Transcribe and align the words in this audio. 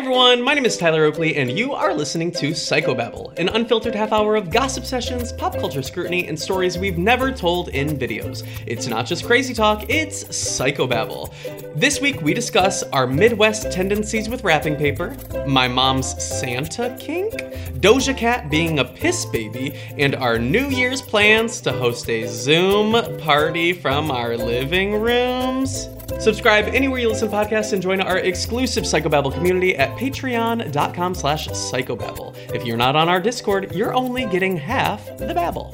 Everyone, 0.00 0.40
my 0.40 0.54
name 0.54 0.64
is 0.64 0.78
Tyler 0.78 1.04
Oakley, 1.04 1.36
and 1.36 1.58
you 1.58 1.74
are 1.74 1.92
listening 1.92 2.32
to 2.32 2.52
Psychobabble, 2.52 3.38
an 3.38 3.50
unfiltered 3.50 3.94
half 3.94 4.12
hour 4.12 4.34
of 4.34 4.50
gossip 4.50 4.86
sessions, 4.86 5.30
pop 5.30 5.52
culture 5.58 5.82
scrutiny, 5.82 6.26
and 6.26 6.40
stories 6.40 6.78
we've 6.78 6.96
never 6.96 7.30
told 7.30 7.68
in 7.68 7.98
videos. 7.98 8.48
It's 8.66 8.86
not 8.86 9.04
just 9.04 9.26
crazy 9.26 9.52
talk, 9.52 9.90
it's 9.90 10.24
Psychobabble. 10.24 11.30
This 11.78 12.00
week 12.00 12.22
we 12.22 12.32
discuss 12.32 12.82
our 12.82 13.06
Midwest 13.06 13.70
tendencies 13.70 14.30
with 14.30 14.42
wrapping 14.42 14.76
paper, 14.76 15.14
my 15.46 15.68
mom's 15.68 16.16
Santa 16.24 16.96
kink, 16.98 17.34
Doja 17.82 18.16
Cat 18.16 18.48
being 18.48 18.78
a 18.78 18.84
piss 18.86 19.26
baby, 19.26 19.78
and 19.98 20.14
our 20.14 20.38
New 20.38 20.68
Year's 20.68 21.02
plans 21.02 21.60
to 21.60 21.72
host 21.72 22.08
a 22.08 22.26
Zoom 22.26 22.92
party 23.18 23.74
from 23.74 24.10
our 24.10 24.34
living 24.38 24.94
rooms. 24.94 25.90
Subscribe 26.18 26.66
anywhere 26.68 26.98
you 27.00 27.08
listen 27.08 27.30
to 27.30 27.34
podcasts 27.34 27.72
and 27.72 27.80
join 27.80 28.00
our 28.00 28.18
exclusive 28.18 28.84
Psychobabble 28.84 29.32
community 29.32 29.76
at 29.76 29.88
patreon.com 29.96 31.14
slash 31.14 31.48
psychobabble. 31.48 32.36
If 32.54 32.64
you're 32.66 32.76
not 32.76 32.94
on 32.96 33.08
our 33.08 33.20
Discord, 33.20 33.74
you're 33.74 33.94
only 33.94 34.26
getting 34.26 34.56
half 34.56 35.06
the 35.18 35.32
babble. 35.32 35.72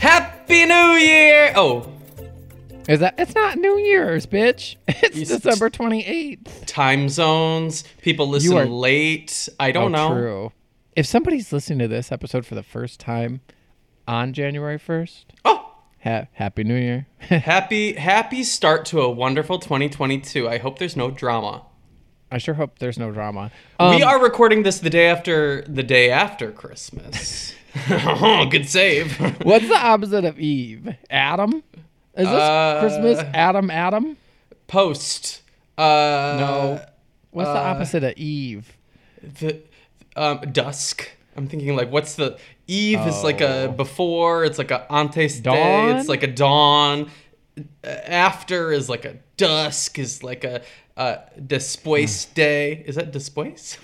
Happy 0.00 0.64
New 0.66 0.92
Year! 0.98 1.52
Oh, 1.54 1.86
Is 2.88 3.00
that? 3.00 3.14
It's 3.18 3.34
not 3.34 3.58
New 3.58 3.76
Year's, 3.78 4.26
bitch. 4.26 4.76
It's 4.88 5.16
You 5.16 5.24
December 5.26 5.70
twenty 5.70 6.04
eighth. 6.04 6.66
time 6.66 7.08
zones. 7.08 7.84
People 8.02 8.28
listen 8.28 8.56
are- 8.56 8.66
late. 8.66 9.48
I 9.60 9.70
don't 9.72 9.94
oh, 9.94 10.08
know. 10.08 10.12
Oh, 10.12 10.18
True. 10.18 10.52
If 10.96 11.06
somebody's 11.06 11.52
listening 11.52 11.78
to 11.80 11.88
this 11.88 12.10
episode 12.10 12.44
for 12.46 12.54
the 12.56 12.62
first 12.64 12.98
time 12.98 13.40
on 14.08 14.32
January 14.32 14.78
first, 14.78 15.32
Oh, 15.44 15.59
ha- 16.02 16.26
Happy 16.32 16.64
New 16.64 16.76
Year. 16.76 17.06
happy 17.20 17.94
happy 17.94 18.42
start 18.44 18.84
to 18.86 19.00
a 19.00 19.10
wonderful 19.10 19.58
2022. 19.58 20.48
I 20.48 20.58
hope 20.58 20.78
there's 20.78 20.96
no 20.96 21.10
drama. 21.10 21.64
I 22.32 22.38
sure 22.38 22.54
hope 22.54 22.78
there's 22.78 22.98
no 22.98 23.10
drama. 23.10 23.50
we 23.80 23.86
Um, 23.86 24.02
are 24.04 24.22
recording 24.22 24.62
this 24.62 24.78
the 24.78 24.90
day 24.90 25.08
after 25.08 25.62
the 25.62 25.82
day 25.82 26.10
after 26.10 26.52
Christmas. 26.52 27.54
oh, 27.90 28.46
good 28.46 28.68
save. 28.68 29.16
What's 29.44 29.66
the 29.68 29.76
opposite 29.78 30.24
of 30.24 30.38
Eve? 30.38 30.94
Adam. 31.08 31.62
Is 32.16 32.26
this 32.26 32.28
Uh, 32.28 32.80
Christmas? 32.80 33.18
Adam. 33.34 33.70
Adam. 33.70 34.16
Post. 34.68 35.42
Uh, 35.78 35.82
No. 36.38 36.80
What's 37.32 37.48
the 37.50 37.58
opposite 37.58 38.02
of 38.04 38.16
Eve? 38.16 38.72
The 39.22 39.60
um, 40.16 40.40
dusk. 40.52 41.08
I'm 41.36 41.46
thinking 41.46 41.76
like, 41.76 41.90
what's 41.92 42.14
the 42.16 42.38
Eve 42.70 43.00
is 43.06 43.22
like 43.24 43.40
a 43.40 43.64
Oh. 43.68 43.72
before. 43.72 44.44
It's 44.44 44.58
like 44.58 44.70
a 44.70 44.86
antes 44.92 45.40
day. 45.40 45.50
Dawn? 45.50 45.96
It's 45.96 46.08
like 46.08 46.22
a 46.22 46.26
dawn. 46.28 47.10
After 47.84 48.72
is 48.72 48.88
like 48.88 49.04
a 49.04 49.16
dusk. 49.36 49.98
Is 49.98 50.22
like 50.22 50.44
a 50.44 50.62
uh, 50.96 51.16
después 51.38 52.28
Hmm. 52.28 52.34
day. 52.34 52.82
Is 52.86 52.96
that 52.96 53.12
después? 53.12 53.76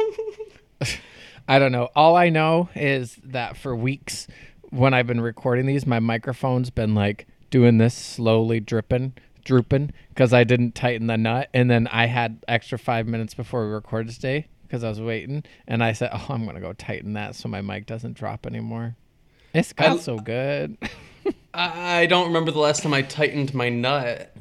I 1.49 1.59
don't 1.59 1.73
know. 1.73 1.89
All 1.97 2.17
I 2.17 2.29
know 2.29 2.69
is 2.75 3.19
that 3.25 3.57
for 3.57 3.75
weeks 3.75 4.27
when 4.71 4.95
I've 4.95 5.07
been 5.07 5.21
recording 5.21 5.67
these, 5.67 5.87
my 5.87 6.01
microphone's 6.01 6.71
been 6.71 6.95
like 6.95 7.27
doing 7.51 7.79
this 7.79 7.95
slowly 7.95 8.61
dripping, 8.61 9.15
drooping 9.45 9.93
because 10.11 10.33
I 10.33 10.45
didn't 10.45 10.75
tighten 10.75 11.07
the 11.07 11.17
nut. 11.17 11.49
And 11.55 11.71
then 11.71 11.87
I 11.89 12.07
had 12.07 12.45
extra 12.49 12.79
five 12.79 13.07
minutes 13.07 13.33
before 13.35 13.67
we 13.67 13.73
recorded 13.73 14.15
today 14.15 14.49
because 14.67 14.85
I 14.85 14.89
was 14.89 15.01
waiting. 15.01 15.45
And 15.67 15.83
I 15.83 15.93
said, 15.93 16.11
Oh, 16.13 16.27
I'm 16.29 16.45
going 16.45 16.55
to 16.57 16.61
go 16.61 16.73
tighten 16.73 17.13
that 17.15 17.35
so 17.35 17.49
my 17.49 17.61
mic 17.63 17.87
doesn't 17.87 18.15
drop 18.15 18.47
anymore. 18.47 18.97
It's 19.55 19.73
got 19.73 19.93
I- 19.93 19.97
so 19.99 20.19
good. 20.19 20.77
I 20.83 20.91
I 22.03 22.07
don't 22.07 22.27
remember 22.27 22.51
the 22.53 22.59
last 22.59 22.83
time 22.83 22.93
I 22.95 23.03
tightened 23.03 23.55
my 23.55 23.69
nut. 23.69 24.35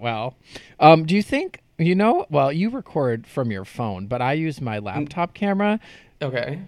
well, 0.00 0.36
um, 0.80 1.04
do 1.04 1.14
you 1.14 1.22
think, 1.22 1.60
you 1.78 1.94
know, 1.94 2.26
well, 2.30 2.52
you 2.52 2.70
record 2.70 3.26
from 3.26 3.50
your 3.50 3.64
phone, 3.64 4.06
but 4.06 4.22
I 4.22 4.32
use 4.34 4.60
my 4.60 4.78
laptop 4.78 5.34
camera. 5.34 5.80
Okay. 6.22 6.60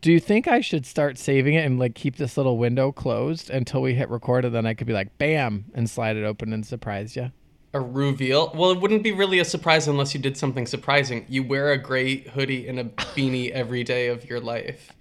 Do 0.00 0.10
you 0.10 0.18
think 0.18 0.48
I 0.48 0.60
should 0.60 0.84
start 0.84 1.16
saving 1.16 1.54
it 1.54 1.64
and 1.64 1.78
like 1.78 1.94
keep 1.94 2.16
this 2.16 2.36
little 2.36 2.58
window 2.58 2.90
closed 2.90 3.50
until 3.50 3.82
we 3.82 3.94
hit 3.94 4.08
record 4.08 4.44
and 4.44 4.52
then 4.54 4.66
I 4.66 4.74
could 4.74 4.86
be 4.88 4.92
like 4.92 5.16
bam 5.18 5.66
and 5.74 5.88
slide 5.88 6.16
it 6.16 6.24
open 6.24 6.52
and 6.52 6.66
surprise 6.66 7.14
you? 7.14 7.30
A 7.74 7.80
reveal? 7.80 8.52
Well, 8.54 8.70
it 8.70 8.80
wouldn't 8.80 9.02
be 9.02 9.12
really 9.12 9.38
a 9.38 9.44
surprise 9.44 9.88
unless 9.88 10.12
you 10.12 10.20
did 10.20 10.36
something 10.36 10.66
surprising. 10.66 11.24
You 11.28 11.42
wear 11.42 11.72
a 11.72 11.78
gray 11.78 12.18
hoodie 12.18 12.68
and 12.68 12.78
a 12.78 12.84
beanie 12.84 13.50
every 13.50 13.82
day 13.82 14.08
of 14.08 14.28
your 14.28 14.40
life. 14.40 14.92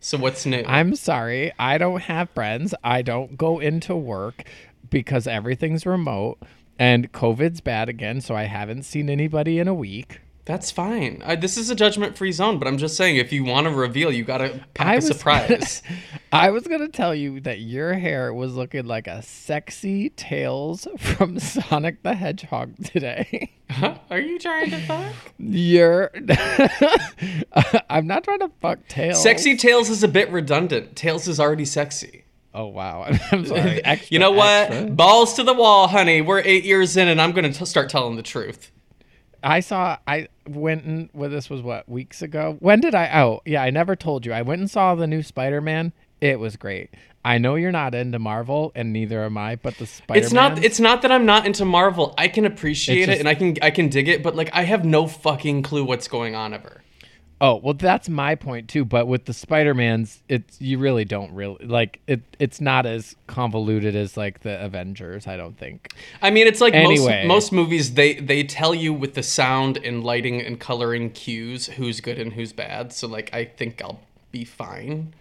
So 0.00 0.16
what's 0.16 0.46
new? 0.46 0.62
I'm 0.66 0.94
sorry, 0.94 1.52
I 1.58 1.78
don't 1.78 2.02
have 2.02 2.30
friends. 2.30 2.74
I 2.82 3.02
don't 3.02 3.36
go 3.36 3.58
into 3.58 3.94
work 3.94 4.44
because 4.88 5.26
everything's 5.26 5.84
remote 5.84 6.38
and 6.78 7.12
COVID's 7.12 7.60
bad 7.60 7.88
again, 7.88 8.20
so 8.20 8.34
I 8.34 8.44
haven't 8.44 8.84
seen 8.84 9.10
anybody 9.10 9.58
in 9.58 9.68
a 9.68 9.74
week. 9.74 10.20
That's 10.46 10.70
fine. 10.70 11.22
I, 11.26 11.34
this 11.34 11.56
is 11.56 11.70
a 11.70 11.74
judgment-free 11.74 12.30
zone, 12.30 12.60
but 12.60 12.68
I'm 12.68 12.78
just 12.78 12.96
saying, 12.96 13.16
if 13.16 13.32
you 13.32 13.42
want 13.42 13.66
to 13.66 13.72
reveal, 13.72 14.12
you 14.12 14.22
gotta 14.22 14.60
pack 14.74 14.86
I 14.86 14.94
a 14.94 15.02
surprise. 15.02 15.82
I 16.32 16.50
was 16.50 16.68
gonna 16.68 16.86
tell 16.86 17.16
you 17.16 17.40
that 17.40 17.58
your 17.58 17.94
hair 17.94 18.32
was 18.32 18.54
looking 18.54 18.86
like 18.86 19.08
a 19.08 19.22
sexy 19.22 20.10
Tails 20.10 20.86
from 20.98 21.38
Sonic 21.40 22.04
the 22.04 22.14
Hedgehog 22.14 22.76
today. 22.84 23.50
Huh? 23.68 23.98
Are 24.08 24.20
you 24.20 24.38
trying 24.38 24.70
to 24.70 24.78
fuck? 24.82 25.12
You're. 25.38 26.12
I'm 27.90 28.06
not 28.06 28.22
trying 28.22 28.38
to 28.38 28.50
fuck 28.60 28.86
Tails. 28.86 29.20
Sexy 29.20 29.56
Tails 29.56 29.90
is 29.90 30.04
a 30.04 30.08
bit 30.08 30.30
redundant. 30.30 30.94
Tails 30.94 31.26
is 31.26 31.40
already 31.40 31.64
sexy. 31.64 32.24
Oh 32.54 32.66
wow. 32.66 33.04
I'm 33.32 33.46
sorry. 33.46 33.84
Extra, 33.84 34.14
you 34.14 34.20
know 34.20 34.30
what? 34.30 34.70
extra. 34.70 34.90
Balls 34.90 35.34
to 35.34 35.42
the 35.42 35.54
wall, 35.54 35.88
honey. 35.88 36.20
We're 36.20 36.42
eight 36.44 36.62
years 36.62 36.96
in, 36.96 37.08
and 37.08 37.20
I'm 37.20 37.32
gonna 37.32 37.52
t- 37.52 37.64
start 37.64 37.90
telling 37.90 38.14
the 38.14 38.22
truth. 38.22 38.70
I 39.46 39.60
saw. 39.60 39.98
I 40.06 40.28
went 40.48 40.84
and 40.84 41.08
well, 41.12 41.30
this 41.30 41.48
was 41.48 41.62
what 41.62 41.88
weeks 41.88 42.20
ago. 42.20 42.56
When 42.60 42.80
did 42.80 42.94
I? 42.94 43.10
Oh 43.20 43.42
yeah, 43.46 43.62
I 43.62 43.70
never 43.70 43.94
told 43.94 44.26
you. 44.26 44.32
I 44.32 44.42
went 44.42 44.60
and 44.60 44.70
saw 44.70 44.94
the 44.94 45.06
new 45.06 45.22
Spider-Man. 45.22 45.92
It 46.20 46.40
was 46.40 46.56
great. 46.56 46.90
I 47.24 47.38
know 47.38 47.56
you're 47.56 47.72
not 47.72 47.94
into 47.94 48.18
Marvel, 48.18 48.72
and 48.74 48.92
neither 48.92 49.24
am 49.24 49.36
I. 49.38 49.56
But 49.56 49.78
the 49.78 49.86
Spider-Man. 49.86 50.24
It's 50.24 50.32
not. 50.32 50.64
It's 50.64 50.80
not 50.80 51.02
that 51.02 51.12
I'm 51.12 51.26
not 51.26 51.46
into 51.46 51.64
Marvel. 51.64 52.14
I 52.18 52.28
can 52.28 52.44
appreciate 52.44 53.08
It's 53.08 53.12
it, 53.12 53.18
and 53.20 53.28
I 53.28 53.34
can. 53.34 53.56
I 53.62 53.70
can 53.70 53.88
dig 53.88 54.08
it, 54.08 54.22
but 54.22 54.34
like, 54.34 54.50
I 54.52 54.62
have 54.62 54.84
no 54.84 55.06
fucking 55.06 55.62
clue 55.62 55.84
what's 55.84 56.08
going 56.08 56.34
on 56.34 56.52
ever. 56.52 56.82
Oh 57.38 57.56
well, 57.56 57.74
that's 57.74 58.08
my 58.08 58.34
point 58.34 58.68
too. 58.68 58.84
But 58.84 59.06
with 59.06 59.26
the 59.26 59.34
Spider-Mans, 59.34 60.22
it's 60.28 60.58
you 60.60 60.78
really 60.78 61.04
don't 61.04 61.32
really 61.32 61.62
like 61.66 62.00
it. 62.06 62.22
It's 62.38 62.60
not 62.62 62.86
as 62.86 63.14
convoluted 63.26 63.94
as 63.94 64.16
like 64.16 64.40
the 64.40 64.62
Avengers. 64.64 65.26
I 65.26 65.36
don't 65.36 65.56
think. 65.58 65.92
I 66.22 66.30
mean, 66.30 66.46
it's 66.46 66.62
like 66.62 66.72
Anyway. 66.72 67.26
most 67.26 67.50
most 67.50 67.52
movies. 67.52 67.94
They 67.94 68.14
they 68.14 68.42
tell 68.42 68.74
you 68.74 68.94
with 68.94 69.14
the 69.14 69.22
sound 69.22 69.76
and 69.78 70.02
lighting 70.02 70.40
and 70.40 70.58
coloring 70.58 71.10
cues 71.10 71.66
who's 71.66 72.00
good 72.00 72.18
and 72.18 72.32
who's 72.32 72.54
bad. 72.54 72.92
So 72.92 73.06
like, 73.06 73.28
I 73.34 73.44
think 73.44 73.82
I'll 73.82 74.00
be 74.32 74.44
fine. 74.44 75.12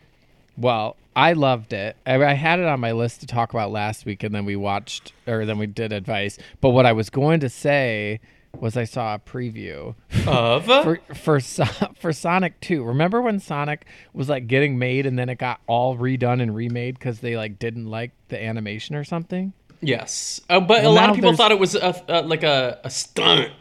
Well, 0.57 0.95
I 1.17 1.33
loved 1.33 1.73
it. 1.73 1.97
I, 2.05 2.23
I 2.23 2.33
had 2.33 2.59
it 2.59 2.65
on 2.65 2.79
my 2.79 2.93
list 2.93 3.19
to 3.21 3.27
talk 3.27 3.51
about 3.51 3.71
last 3.71 4.05
week, 4.05 4.23
and 4.23 4.33
then 4.33 4.45
we 4.45 4.55
watched, 4.55 5.11
or 5.27 5.45
then 5.45 5.57
we 5.57 5.67
did 5.67 5.91
advice. 5.91 6.37
But 6.61 6.69
what 6.69 6.85
I 6.85 6.93
was 6.93 7.09
going 7.09 7.41
to 7.41 7.49
say 7.49 8.21
was 8.61 8.77
I 8.77 8.83
saw 8.85 9.15
a 9.15 9.19
preview 9.19 9.95
Of 10.27 10.65
for 10.65 10.99
for 11.13 11.39
for 11.39 12.13
Sonic 12.13 12.59
2. 12.61 12.83
Remember 12.83 13.21
when 13.21 13.39
Sonic 13.39 13.85
was 14.13 14.29
like 14.29 14.47
getting 14.47 14.77
made 14.77 15.05
and 15.05 15.17
then 15.17 15.29
it 15.29 15.37
got 15.37 15.59
all 15.67 15.97
redone 15.97 16.41
and 16.41 16.55
remade 16.55 16.97
because 16.99 17.19
they 17.19 17.35
like 17.35 17.59
didn't 17.59 17.85
like 17.85 18.11
the 18.29 18.41
animation 18.41 18.95
or 18.95 19.03
something? 19.03 19.53
yes, 19.81 20.41
uh, 20.49 20.59
but 20.59 20.83
Well, 20.83 20.91
a 20.91 20.93
lot 20.93 21.09
of 21.09 21.15
people 21.15 21.35
thought 21.35 21.51
it 21.51 21.59
was 21.59 21.75
a, 21.75 22.11
uh, 22.11 22.23
like 22.23 22.43
a, 22.43 22.79
a 22.83 22.89
stunt. 22.89 23.51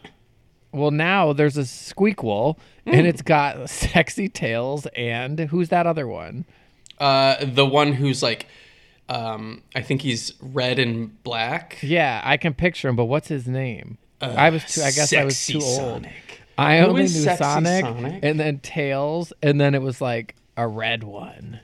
Well, 0.72 0.90
now 0.90 1.32
there's 1.32 1.56
a 1.56 1.62
Squeakquel 1.62 2.58
and 2.86 3.06
it's 3.06 3.22
got 3.22 3.68
sexy 3.70 4.28
tails 4.28 4.86
and 4.96 5.38
who's 5.38 5.68
that 5.68 5.86
other 5.86 6.08
one? 6.08 6.44
Uh, 6.98 7.44
the 7.44 7.66
one 7.66 7.92
who's 7.92 8.22
like, 8.22 8.46
um, 9.08 9.62
I 9.74 9.82
think 9.82 10.02
he's 10.02 10.32
red 10.40 10.78
and 10.78 11.22
black. 11.22 11.78
Yeah, 11.82 12.20
I 12.24 12.36
can 12.38 12.54
picture 12.54 12.88
him, 12.88 12.96
but 12.96 13.04
what's 13.04 13.28
his 13.28 13.46
name? 13.46 13.98
Uh, 14.30 14.34
I 14.36 14.50
was 14.50 14.64
too. 14.64 14.82
I 14.82 14.90
guess 14.90 15.12
I 15.12 15.24
was 15.24 15.46
too 15.46 15.60
old. 15.60 15.76
Sonic. 16.02 16.40
I 16.56 16.78
Who 16.78 16.86
only 16.86 17.02
knew 17.02 17.08
Sonic, 17.08 17.84
Sonic? 17.84 18.20
and 18.22 18.38
then 18.38 18.58
Tails, 18.60 19.32
and 19.42 19.60
then 19.60 19.74
it 19.74 19.82
was 19.82 20.00
like 20.00 20.36
a 20.56 20.66
red 20.68 21.02
one. 21.04 21.60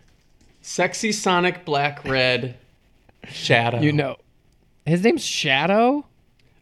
Sexy 0.62 1.12
Sonic, 1.12 1.65
black, 1.65 2.05
red, 2.05 2.57
Shadow. 3.29 3.81
You 3.81 3.93
know, 3.93 4.17
his 4.85 5.03
name's 5.05 5.25
Shadow. 5.25 6.05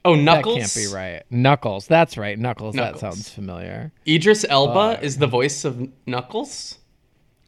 Oh, 0.04 0.14
That 0.16 0.22
Knuckles. 0.22 0.58
can't 0.58 0.74
be 0.74 0.94
right. 0.94 1.22
Knuckles. 1.30 1.86
That's 1.86 2.16
right. 2.16 2.38
Knuckles. 2.38 2.74
Knuckles. 2.74 3.00
That 3.00 3.14
sounds 3.14 3.28
familiar. 3.28 3.92
Idris 4.06 4.44
Elba 4.48 4.78
uh, 4.78 4.98
is 5.02 5.18
the 5.18 5.26
voice 5.26 5.64
of 5.64 5.88
Knuckles. 6.06 6.77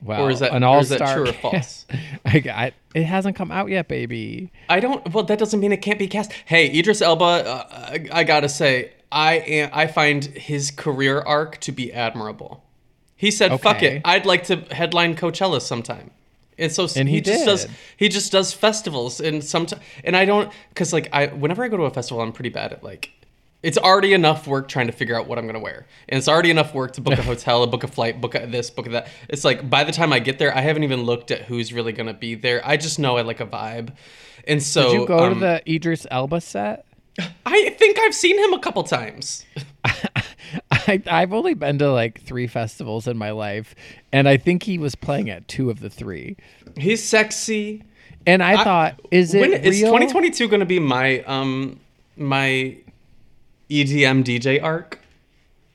Wow. 0.02 0.24
Or 0.24 0.30
is 0.30 0.40
that- 0.40 0.52
an 0.54 0.62
all 0.62 0.80
is 0.80 0.88
that 0.88 0.96
star? 0.98 1.14
true 1.14 1.28
or 1.28 1.32
false? 1.32 1.86
I, 2.24 2.42
I, 2.48 2.72
it 2.94 3.04
hasn't 3.04 3.36
come 3.36 3.50
out 3.50 3.68
yet, 3.68 3.88
baby. 3.88 4.50
I 4.68 4.80
don't. 4.80 5.12
Well, 5.12 5.24
that 5.24 5.38
doesn't 5.38 5.60
mean 5.60 5.72
it 5.72 5.82
can't 5.82 5.98
be 5.98 6.08
cast. 6.08 6.32
Hey, 6.46 6.70
Idris 6.78 7.02
Elba. 7.02 7.24
Uh, 7.24 7.64
I, 7.70 8.06
I 8.12 8.24
gotta 8.24 8.48
say, 8.48 8.92
I 9.12 9.34
am, 9.34 9.70
I 9.72 9.86
find 9.86 10.24
his 10.24 10.70
career 10.70 11.20
arc 11.20 11.58
to 11.60 11.72
be 11.72 11.92
admirable. 11.92 12.64
He 13.16 13.30
said, 13.30 13.60
"Fuck 13.60 13.82
it, 13.82 14.00
I'd 14.04 14.24
like 14.24 14.44
to 14.44 14.56
headline 14.70 15.14
Coachella 15.14 15.60
sometime." 15.60 16.10
And 16.58 16.70
so 16.70 16.86
And 16.94 17.08
he 17.08 17.20
just 17.20 17.44
does 17.44 17.66
he 17.96 18.08
just 18.08 18.32
does 18.32 18.52
festivals 18.52 19.18
and 19.20 19.42
sometimes 19.42 19.82
and 20.04 20.14
I 20.14 20.26
don't 20.26 20.52
because 20.68 20.92
like 20.92 21.08
I 21.12 21.28
whenever 21.28 21.64
I 21.64 21.68
go 21.68 21.78
to 21.78 21.84
a 21.84 21.90
festival 21.90 22.22
I'm 22.22 22.32
pretty 22.32 22.50
bad 22.50 22.72
at 22.72 22.84
like 22.84 23.10
it's 23.62 23.78
already 23.78 24.12
enough 24.12 24.46
work 24.46 24.68
trying 24.68 24.86
to 24.86 24.92
figure 24.92 25.18
out 25.18 25.26
what 25.26 25.38
I'm 25.38 25.46
gonna 25.46 25.60
wear 25.60 25.86
and 26.08 26.18
it's 26.18 26.28
already 26.28 26.50
enough 26.50 26.74
work 26.74 26.92
to 26.92 27.00
book 27.00 27.18
a 27.18 27.22
hotel, 27.32 27.66
book 27.66 27.84
a 27.84 27.88
flight, 27.88 28.20
book 28.20 28.34
a 28.34 28.46
this, 28.46 28.70
book 28.70 28.86
a 28.86 28.90
that. 28.90 29.08
It's 29.28 29.44
like 29.44 29.68
by 29.68 29.84
the 29.84 29.92
time 29.92 30.12
I 30.12 30.18
get 30.18 30.38
there 30.38 30.56
I 30.56 30.60
haven't 30.60 30.84
even 30.84 31.02
looked 31.02 31.30
at 31.30 31.42
who's 31.42 31.72
really 31.72 31.92
gonna 31.92 32.14
be 32.14 32.34
there. 32.34 32.60
I 32.64 32.76
just 32.76 32.98
know 32.98 33.16
I 33.16 33.22
like 33.22 33.40
a 33.40 33.46
vibe, 33.46 33.94
and 34.46 34.62
so 34.62 34.90
Did 34.90 35.00
you 35.00 35.06
go 35.06 35.18
to 35.28 35.32
um, 35.32 35.40
the 35.40 35.62
Idris 35.66 36.06
Elba 36.10 36.40
set? 36.40 36.86
I 37.44 37.70
think 37.70 37.98
I've 37.98 38.14
seen 38.14 38.38
him 38.38 38.52
a 38.52 38.58
couple 38.58 38.82
times. 38.84 39.44
I, 40.70 41.02
I've 41.06 41.32
only 41.32 41.54
been 41.54 41.78
to 41.78 41.92
like 41.92 42.22
three 42.22 42.46
festivals 42.46 43.06
in 43.06 43.18
my 43.18 43.30
life, 43.30 43.74
and 44.12 44.28
I 44.28 44.36
think 44.36 44.62
he 44.62 44.78
was 44.78 44.94
playing 44.94 45.30
at 45.30 45.46
two 45.48 45.70
of 45.70 45.80
the 45.80 45.90
three. 45.90 46.36
He's 46.76 47.06
sexy. 47.06 47.84
And 48.26 48.42
I, 48.42 48.62
thought, 48.62 49.00
is 49.10 49.34
it 49.34 49.40
when 49.40 49.52
is 49.54 49.80
real? 49.80 49.92
2022 49.92 50.48
going 50.48 50.60
to 50.60 50.66
be 50.66 50.78
my 50.78 51.20
um 51.22 51.80
my 52.16 52.76
EDM 53.70 54.24
DJ 54.24 54.62
arc? 54.62 54.98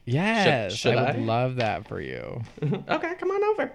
Yes, 0.06 0.74
should 0.74 0.96
I 0.96 1.02
would 1.14 1.16
I? 1.16 1.20
love 1.20 1.56
that 1.56 1.88
for 1.88 2.00
you. 2.00 2.42
Okay, 2.90 3.16
come 3.16 3.32
on 3.32 3.44
over. 3.46 3.72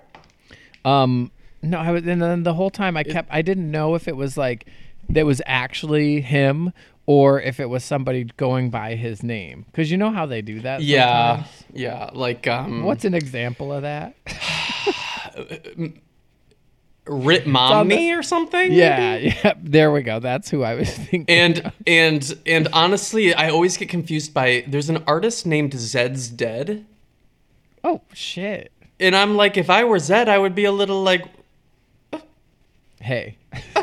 Um, 0.85 1.31
no, 1.63 1.79
I 1.79 1.91
was, 1.91 2.07
and 2.07 2.23
then 2.23 2.43
the 2.45 2.55
whole 2.55 2.71
time 2.71 2.97
I 2.97 3.03
kept, 3.03 3.29
I 3.33 3.43
didn't 3.43 3.71
know 3.71 3.95
if 3.95 4.07
it 4.07 4.17
was 4.17 4.37
like 4.37 4.67
that 5.09 5.27
was 5.27 5.43
actually 5.47 6.21
him 6.21 6.73
or 7.07 7.41
if 7.41 7.59
it 7.59 7.69
was 7.69 7.83
somebody 7.83 8.25
going 8.37 8.71
by 8.71 8.95
his 8.95 9.23
name, 9.25 9.65
because 9.67 9.91
you 9.91 9.97
know 9.97 10.11
how 10.11 10.27
they 10.27 10.43
do 10.43 10.61
that. 10.61 10.83
Yeah, 10.83 11.37
sometimes. 11.37 11.65
yeah, 11.73 12.11
like 12.13 12.47
um 12.47 12.85
What's 12.85 13.05
an 13.05 13.15
example 13.15 13.73
of 13.73 13.83
that? 13.83 14.15
Rit 17.13 17.45
Momney 17.45 18.17
or 18.17 18.23
something? 18.23 18.73
yeah, 18.73 19.15
maybe? 19.19 19.37
yeah. 19.45 19.55
There 19.61 19.91
we 19.91 20.03
go. 20.03 20.21
That's 20.21 20.49
who 20.49 20.63
I 20.63 20.75
was 20.75 20.91
thinking. 20.97 21.25
And 21.29 21.73
and 21.87 22.39
and 22.47 22.69
honestly, 22.73 23.35
I 23.35 23.51
always 23.51 23.77
get 23.77 23.89
confused 23.89 24.33
by 24.33 24.65
there's 24.69 24.89
an 24.89 25.03
artist 25.07 25.45
named 25.45 25.73
Zeds 25.73 26.35
Dead. 26.35 26.87
oh 27.85 28.01
shit. 28.13 28.73
And 29.01 29.17
I'm 29.17 29.37
like, 29.37 29.57
if 29.57 29.71
I 29.71 29.85
were 29.85 29.99
Zed, 29.99 30.29
I 30.29 30.39
would 30.39 30.55
be 30.55 30.67
a 30.67 30.73
little 30.73 31.03
like, 31.03 31.25
Hey. 33.01 33.37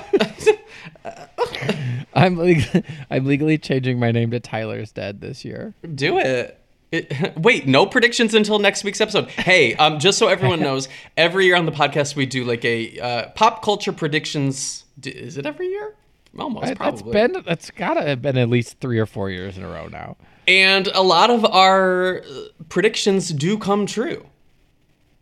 I'm 2.14 2.38
leg- 2.38 2.86
I'm 3.10 3.26
legally 3.26 3.58
changing 3.58 4.00
my 4.00 4.12
name 4.12 4.32
to 4.32 4.40
Tyler's 4.40 4.92
Dead 4.92 5.22
this 5.22 5.46
year. 5.46 5.74
Do 5.96 6.18
it. 6.18 6.60
It, 6.92 7.38
wait, 7.38 7.68
no 7.68 7.86
predictions 7.86 8.34
until 8.34 8.60
next 8.60 8.84
week's 8.84 9.02
episode. 9.02 9.30
Hey, 9.30 9.76
um, 9.76 10.00
just 10.00 10.18
so 10.18 10.28
everyone 10.28 10.60
knows, 10.68 10.88
every 11.16 11.46
year 11.46 11.56
on 11.56 11.66
the 11.66 11.72
podcast 11.72 12.16
we 12.16 12.26
do 12.26 12.44
like 12.46 12.64
a 12.66 13.00
uh, 13.00 13.30
pop 13.32 13.62
culture 13.64 13.92
predictions. 13.94 14.86
Is 15.04 15.38
it 15.38 15.46
every 15.46 15.68
year? 15.68 15.96
Almost 16.38 16.68
That's 16.68 16.78
probably. 16.78 17.14
been 17.14 17.44
that's 17.46 17.72
gotta 17.72 18.02
have 18.04 18.22
been 18.22 18.38
at 18.38 18.48
least 18.50 18.80
three 18.80 19.00
or 19.00 19.06
four 19.08 19.30
years 19.32 19.58
in 19.58 19.64
a 19.64 19.68
row 19.68 19.88
now. 19.88 20.18
and 20.48 20.88
a 20.94 21.02
lot 21.02 21.30
of 21.32 21.44
our 21.46 22.20
uh, 22.20 22.24
predictions 22.70 23.30
do 23.30 23.58
come 23.58 23.86
true. 23.88 24.26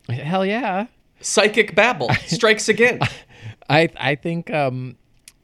Hell 0.10 0.46
yeah. 0.46 0.88
Psychic 1.22 1.74
babble 1.74 2.10
strikes 2.28 2.68
again. 2.70 3.00
I 3.70 3.90
I 3.98 4.16
think 4.16 4.52
um 4.52 4.98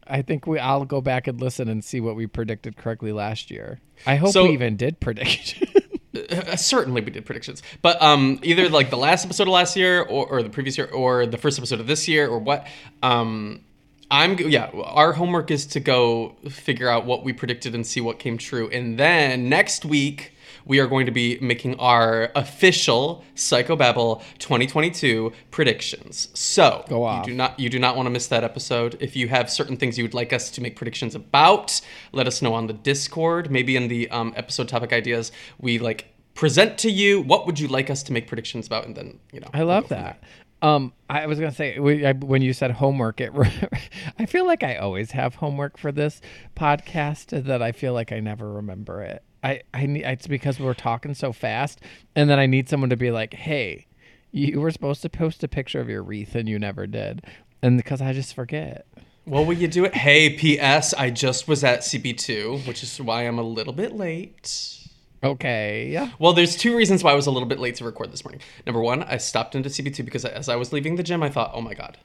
I 0.05 0.21
think 0.21 0.45
we 0.45 0.59
I'll 0.59 0.83
go 0.85 0.99
back 0.99 1.27
and 1.27 1.39
listen 1.39 1.69
and 1.69 1.83
see 1.83 2.01
what 2.01 2.15
we 2.17 2.27
predicted 2.27 2.75
correctly 2.75 3.11
last 3.13 3.49
year. 3.49 3.79
I 4.05 4.15
hope 4.17 4.33
So- 4.33 4.43
we 4.43 4.51
even 4.53 4.75
did 4.75 4.99
prediction. 4.99 5.67
Uh, 6.13 6.55
certainly 6.55 7.01
we 7.01 7.11
did 7.11 7.25
predictions. 7.25 7.63
But 7.81 8.01
um 8.01 8.39
either 8.43 8.69
like 8.69 8.89
the 8.89 8.97
last 8.97 9.25
episode 9.25 9.43
of 9.43 9.53
last 9.53 9.75
year 9.75 10.01
or, 10.01 10.27
or 10.27 10.43
the 10.43 10.49
previous 10.49 10.77
year 10.77 10.87
or 10.87 11.25
the 11.25 11.37
first 11.37 11.57
episode 11.57 11.79
of 11.79 11.87
this 11.87 12.07
year 12.07 12.27
or 12.27 12.39
what 12.39 12.67
um 13.01 13.61
i'm 14.09 14.37
yeah 14.39 14.69
our 14.83 15.13
homework 15.13 15.49
is 15.51 15.65
to 15.65 15.79
go 15.79 16.35
figure 16.49 16.89
out 16.89 17.05
what 17.05 17.23
we 17.23 17.31
predicted 17.31 17.73
and 17.73 17.87
see 17.87 18.01
what 18.01 18.19
came 18.19 18.37
true. 18.37 18.69
And 18.69 18.97
then 18.97 19.47
next 19.49 19.85
week 19.85 20.33
we 20.65 20.79
are 20.79 20.87
going 20.87 21.05
to 21.05 21.11
be 21.11 21.37
making 21.41 21.75
our 21.79 22.31
official 22.35 23.23
psychobabble 23.35 24.21
2022 24.39 25.31
predictions 25.51 26.29
so 26.33 26.83
Go 26.87 27.03
off. 27.03 27.25
you 27.27 27.33
do 27.33 27.37
not 27.37 27.59
you 27.59 27.69
do 27.69 27.79
not 27.79 27.95
want 27.95 28.05
to 28.05 28.09
miss 28.09 28.27
that 28.27 28.43
episode 28.43 28.97
if 28.99 29.15
you 29.15 29.27
have 29.27 29.49
certain 29.49 29.77
things 29.77 29.97
you 29.97 30.03
would 30.03 30.13
like 30.13 30.33
us 30.33 30.49
to 30.51 30.61
make 30.61 30.75
predictions 30.75 31.15
about 31.15 31.79
let 32.11 32.27
us 32.27 32.41
know 32.41 32.53
on 32.53 32.67
the 32.67 32.73
discord 32.73 33.49
maybe 33.51 33.75
in 33.75 33.87
the 33.87 34.09
um, 34.11 34.33
episode 34.35 34.67
topic 34.67 34.93
ideas 34.93 35.31
we 35.59 35.79
like 35.79 36.07
present 36.33 36.77
to 36.77 36.89
you 36.89 37.21
what 37.21 37.45
would 37.45 37.59
you 37.59 37.67
like 37.67 37.89
us 37.89 38.03
to 38.03 38.13
make 38.13 38.27
predictions 38.27 38.67
about 38.67 38.85
and 38.85 38.95
then 38.95 39.19
you 39.33 39.39
know 39.39 39.47
I 39.53 39.63
love 39.63 39.89
that. 39.89 40.23
Um, 40.63 40.93
I 41.09 41.25
was 41.25 41.39
gonna 41.39 41.51
say 41.51 41.79
we- 41.79 42.05
I- 42.05 42.11
when 42.13 42.43
you 42.43 42.53
said 42.53 42.69
homework, 42.69 43.19
it. 43.19 43.31
I 44.19 44.27
feel 44.27 44.45
like 44.45 44.61
I 44.61 44.75
always 44.75 45.09
have 45.11 45.33
homework 45.33 45.75
for 45.75 45.91
this 45.91 46.21
podcast 46.55 47.45
that 47.45 47.63
I 47.63 47.71
feel 47.71 47.93
like 47.93 48.11
I 48.11 48.19
never 48.19 48.53
remember 48.53 49.01
it. 49.01 49.23
I 49.43 49.61
I 49.73 49.85
need 49.85 50.03
it's 50.03 50.27
because 50.27 50.59
we're 50.59 50.73
talking 50.73 51.13
so 51.13 51.31
fast, 51.33 51.81
and 52.15 52.29
then 52.29 52.39
I 52.39 52.45
need 52.45 52.69
someone 52.69 52.89
to 52.91 52.97
be 52.97 53.11
like, 53.11 53.33
"Hey, 53.33 53.87
you 54.31 54.59
were 54.61 54.71
supposed 54.71 55.01
to 55.03 55.09
post 55.09 55.43
a 55.43 55.47
picture 55.47 55.79
of 55.79 55.89
your 55.89 56.03
wreath 56.03 56.35
and 56.35 56.47
you 56.47 56.59
never 56.59 56.85
did," 56.87 57.23
and 57.61 57.77
because 57.77 58.01
I 58.01 58.13
just 58.13 58.33
forget. 58.33 58.85
well 59.25 59.45
will 59.45 59.53
you 59.53 59.67
do 59.67 59.85
it 59.85 59.93
hey 59.93 60.31
ps 60.31 60.95
i 60.95 61.11
just 61.11 61.47
was 61.47 61.63
at 61.63 61.81
cb2 61.81 62.65
which 62.65 62.81
is 62.81 62.99
why 62.99 63.21
i'm 63.27 63.37
a 63.37 63.43
little 63.43 63.71
bit 63.71 63.93
late 63.95 64.77
Okay. 65.23 65.89
Yeah. 65.91 66.09
Well, 66.17 66.33
there's 66.33 66.55
two 66.57 66.75
reasons 66.75 67.03
why 67.03 67.11
I 67.11 67.13
was 67.13 67.27
a 67.27 67.31
little 67.31 67.47
bit 67.47 67.59
late 67.59 67.75
to 67.75 67.83
record 67.85 68.11
this 68.11 68.25
morning. 68.25 68.41
Number 68.65 68.81
one, 68.81 69.03
I 69.03 69.17
stopped 69.17 69.53
into 69.53 69.69
CB2 69.69 70.03
because 70.03 70.25
as 70.25 70.49
I 70.49 70.55
was 70.55 70.73
leaving 70.73 70.95
the 70.95 71.03
gym, 71.03 71.21
I 71.21 71.29
thought, 71.29 71.51
oh 71.53 71.61
my 71.61 71.75
god, 71.75 71.99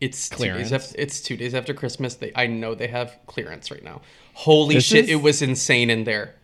it's 0.00 0.30
two 0.30 0.44
days 0.44 0.72
after, 0.72 0.94
it's 0.98 1.20
two 1.20 1.36
days 1.36 1.54
after 1.54 1.74
Christmas. 1.74 2.14
They, 2.14 2.32
I 2.34 2.46
know 2.46 2.74
they 2.74 2.86
have 2.86 3.14
clearance 3.26 3.70
right 3.70 3.84
now. 3.84 4.00
Holy 4.32 4.76
This 4.76 4.84
shit, 4.86 5.04
is- 5.04 5.10
it 5.10 5.16
was 5.16 5.42
insane 5.42 5.90
in 5.90 6.04
there. 6.04 6.34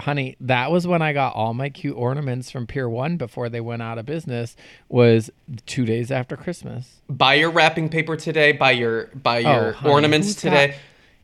Honey 0.00 0.36
that 0.40 0.70
was 0.70 0.86
when 0.86 1.02
i 1.02 1.12
got 1.12 1.34
all 1.34 1.54
my 1.54 1.68
cute 1.68 1.96
ornaments 1.96 2.50
from 2.50 2.66
pier 2.66 2.88
one 2.88 3.16
before 3.16 3.48
they 3.48 3.60
went 3.60 3.82
out 3.82 3.98
of 3.98 4.06
business 4.06 4.56
was 4.88 5.30
two 5.66 5.84
days 5.84 6.10
after 6.10 6.36
christmas 6.36 7.00
Buy 7.08 7.34
your 7.34 7.50
wrapping 7.50 7.88
paper 7.90 8.16
today. 8.16 8.52
Buy 8.52 8.70
your 8.72 9.06
buy 9.14 9.42
oh, 9.44 9.52
your 9.52 9.68
Oh, 9.68 9.72
honey, 9.72 9.92
ornaments 9.94 10.34
today. 10.34 10.68
got- 10.68 10.76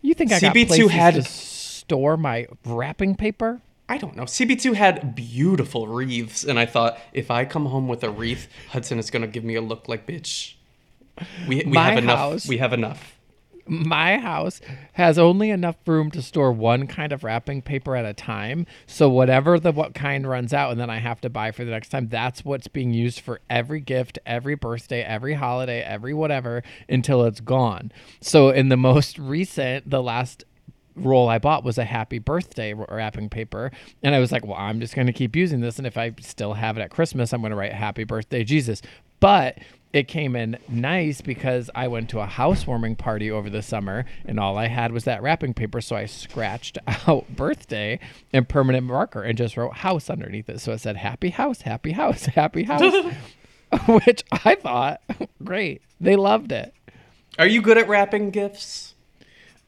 you 0.02 0.14
think 0.14 0.32
i 0.32 0.38
got 0.38 0.54
CB2 0.54 0.66
places 0.68 0.90
had- 0.90 1.14
to 1.14 1.22
store 1.22 2.16
my 2.16 2.46
wrapping 2.64 3.14
paper 3.16 3.60
I 3.90 3.96
don't 3.96 4.14
know. 4.16 4.24
CB2 4.24 4.74
had 4.74 5.14
beautiful 5.14 5.88
wreaths, 5.88 6.44
and 6.44 6.58
I 6.58 6.66
thought 6.66 6.98
if 7.14 7.30
I 7.30 7.46
come 7.46 7.64
home 7.64 7.88
with 7.88 8.04
a 8.04 8.10
wreath, 8.10 8.46
Hudson 8.68 8.98
is 8.98 9.10
gonna 9.10 9.26
give 9.26 9.44
me 9.44 9.54
a 9.54 9.62
look 9.62 9.88
like 9.88 10.06
bitch. 10.06 10.56
We 11.48 11.56
we 11.64 11.72
My 11.72 11.88
have 11.88 11.96
enough. 11.98 12.46
We 12.46 12.58
have 12.58 12.74
enough. 12.74 13.17
My 13.68 14.18
house 14.18 14.60
has 14.94 15.18
only 15.18 15.50
enough 15.50 15.76
room 15.86 16.10
to 16.12 16.22
store 16.22 16.52
one 16.52 16.86
kind 16.86 17.12
of 17.12 17.22
wrapping 17.22 17.62
paper 17.62 17.94
at 17.94 18.04
a 18.04 18.14
time. 18.14 18.66
So 18.86 19.08
whatever 19.08 19.58
the 19.60 19.72
what 19.72 19.94
kind 19.94 20.26
runs 20.26 20.52
out 20.52 20.72
and 20.72 20.80
then 20.80 20.90
I 20.90 20.98
have 20.98 21.20
to 21.22 21.30
buy 21.30 21.52
for 21.52 21.64
the 21.64 21.70
next 21.70 21.90
time, 21.90 22.08
that's 22.08 22.44
what's 22.44 22.68
being 22.68 22.92
used 22.92 23.20
for 23.20 23.40
every 23.48 23.80
gift, 23.80 24.18
every 24.26 24.54
birthday, 24.54 25.02
every 25.02 25.34
holiday, 25.34 25.82
every 25.82 26.14
whatever 26.14 26.62
until 26.88 27.24
it's 27.24 27.40
gone. 27.40 27.92
So 28.20 28.50
in 28.50 28.68
the 28.68 28.76
most 28.76 29.18
recent, 29.18 29.88
the 29.88 30.02
last 30.02 30.44
roll 30.96 31.28
I 31.28 31.38
bought 31.38 31.64
was 31.64 31.78
a 31.78 31.84
happy 31.84 32.18
birthday 32.18 32.74
wrapping 32.74 33.28
paper. 33.28 33.70
And 34.02 34.14
I 34.14 34.18
was 34.18 34.32
like, 34.32 34.44
well, 34.44 34.56
I'm 34.56 34.80
just 34.80 34.94
going 34.94 35.06
to 35.06 35.12
keep 35.12 35.36
using 35.36 35.60
this. 35.60 35.78
And 35.78 35.86
if 35.86 35.96
I 35.96 36.14
still 36.20 36.54
have 36.54 36.76
it 36.76 36.82
at 36.82 36.90
Christmas, 36.90 37.32
I'm 37.32 37.40
going 37.40 37.50
to 37.50 37.56
write 37.56 37.72
happy 37.72 38.04
birthday, 38.04 38.44
Jesus. 38.44 38.82
But 39.20 39.58
it 39.92 40.06
came 40.06 40.36
in 40.36 40.58
nice 40.68 41.20
because 41.22 41.70
I 41.74 41.88
went 41.88 42.10
to 42.10 42.20
a 42.20 42.26
housewarming 42.26 42.96
party 42.96 43.30
over 43.30 43.48
the 43.48 43.62
summer 43.62 44.04
and 44.26 44.38
all 44.38 44.58
I 44.58 44.66
had 44.66 44.92
was 44.92 45.04
that 45.04 45.22
wrapping 45.22 45.54
paper. 45.54 45.80
So 45.80 45.96
I 45.96 46.04
scratched 46.06 46.76
out 47.08 47.26
birthday 47.34 47.98
and 48.32 48.46
permanent 48.48 48.86
marker 48.86 49.22
and 49.22 49.38
just 49.38 49.56
wrote 49.56 49.74
house 49.78 50.10
underneath 50.10 50.48
it. 50.50 50.60
So 50.60 50.72
it 50.72 50.78
said 50.80 50.96
happy 50.98 51.30
house, 51.30 51.62
happy 51.62 51.92
house, 51.92 52.26
happy 52.34 52.64
house, 52.64 53.14
which 53.88 54.24
I 54.30 54.54
thought 54.56 55.00
great. 55.42 55.80
They 56.00 56.16
loved 56.16 56.52
it. 56.52 56.74
Are 57.38 57.46
you 57.46 57.62
good 57.62 57.78
at 57.78 57.88
wrapping 57.88 58.30
gifts? 58.30 58.94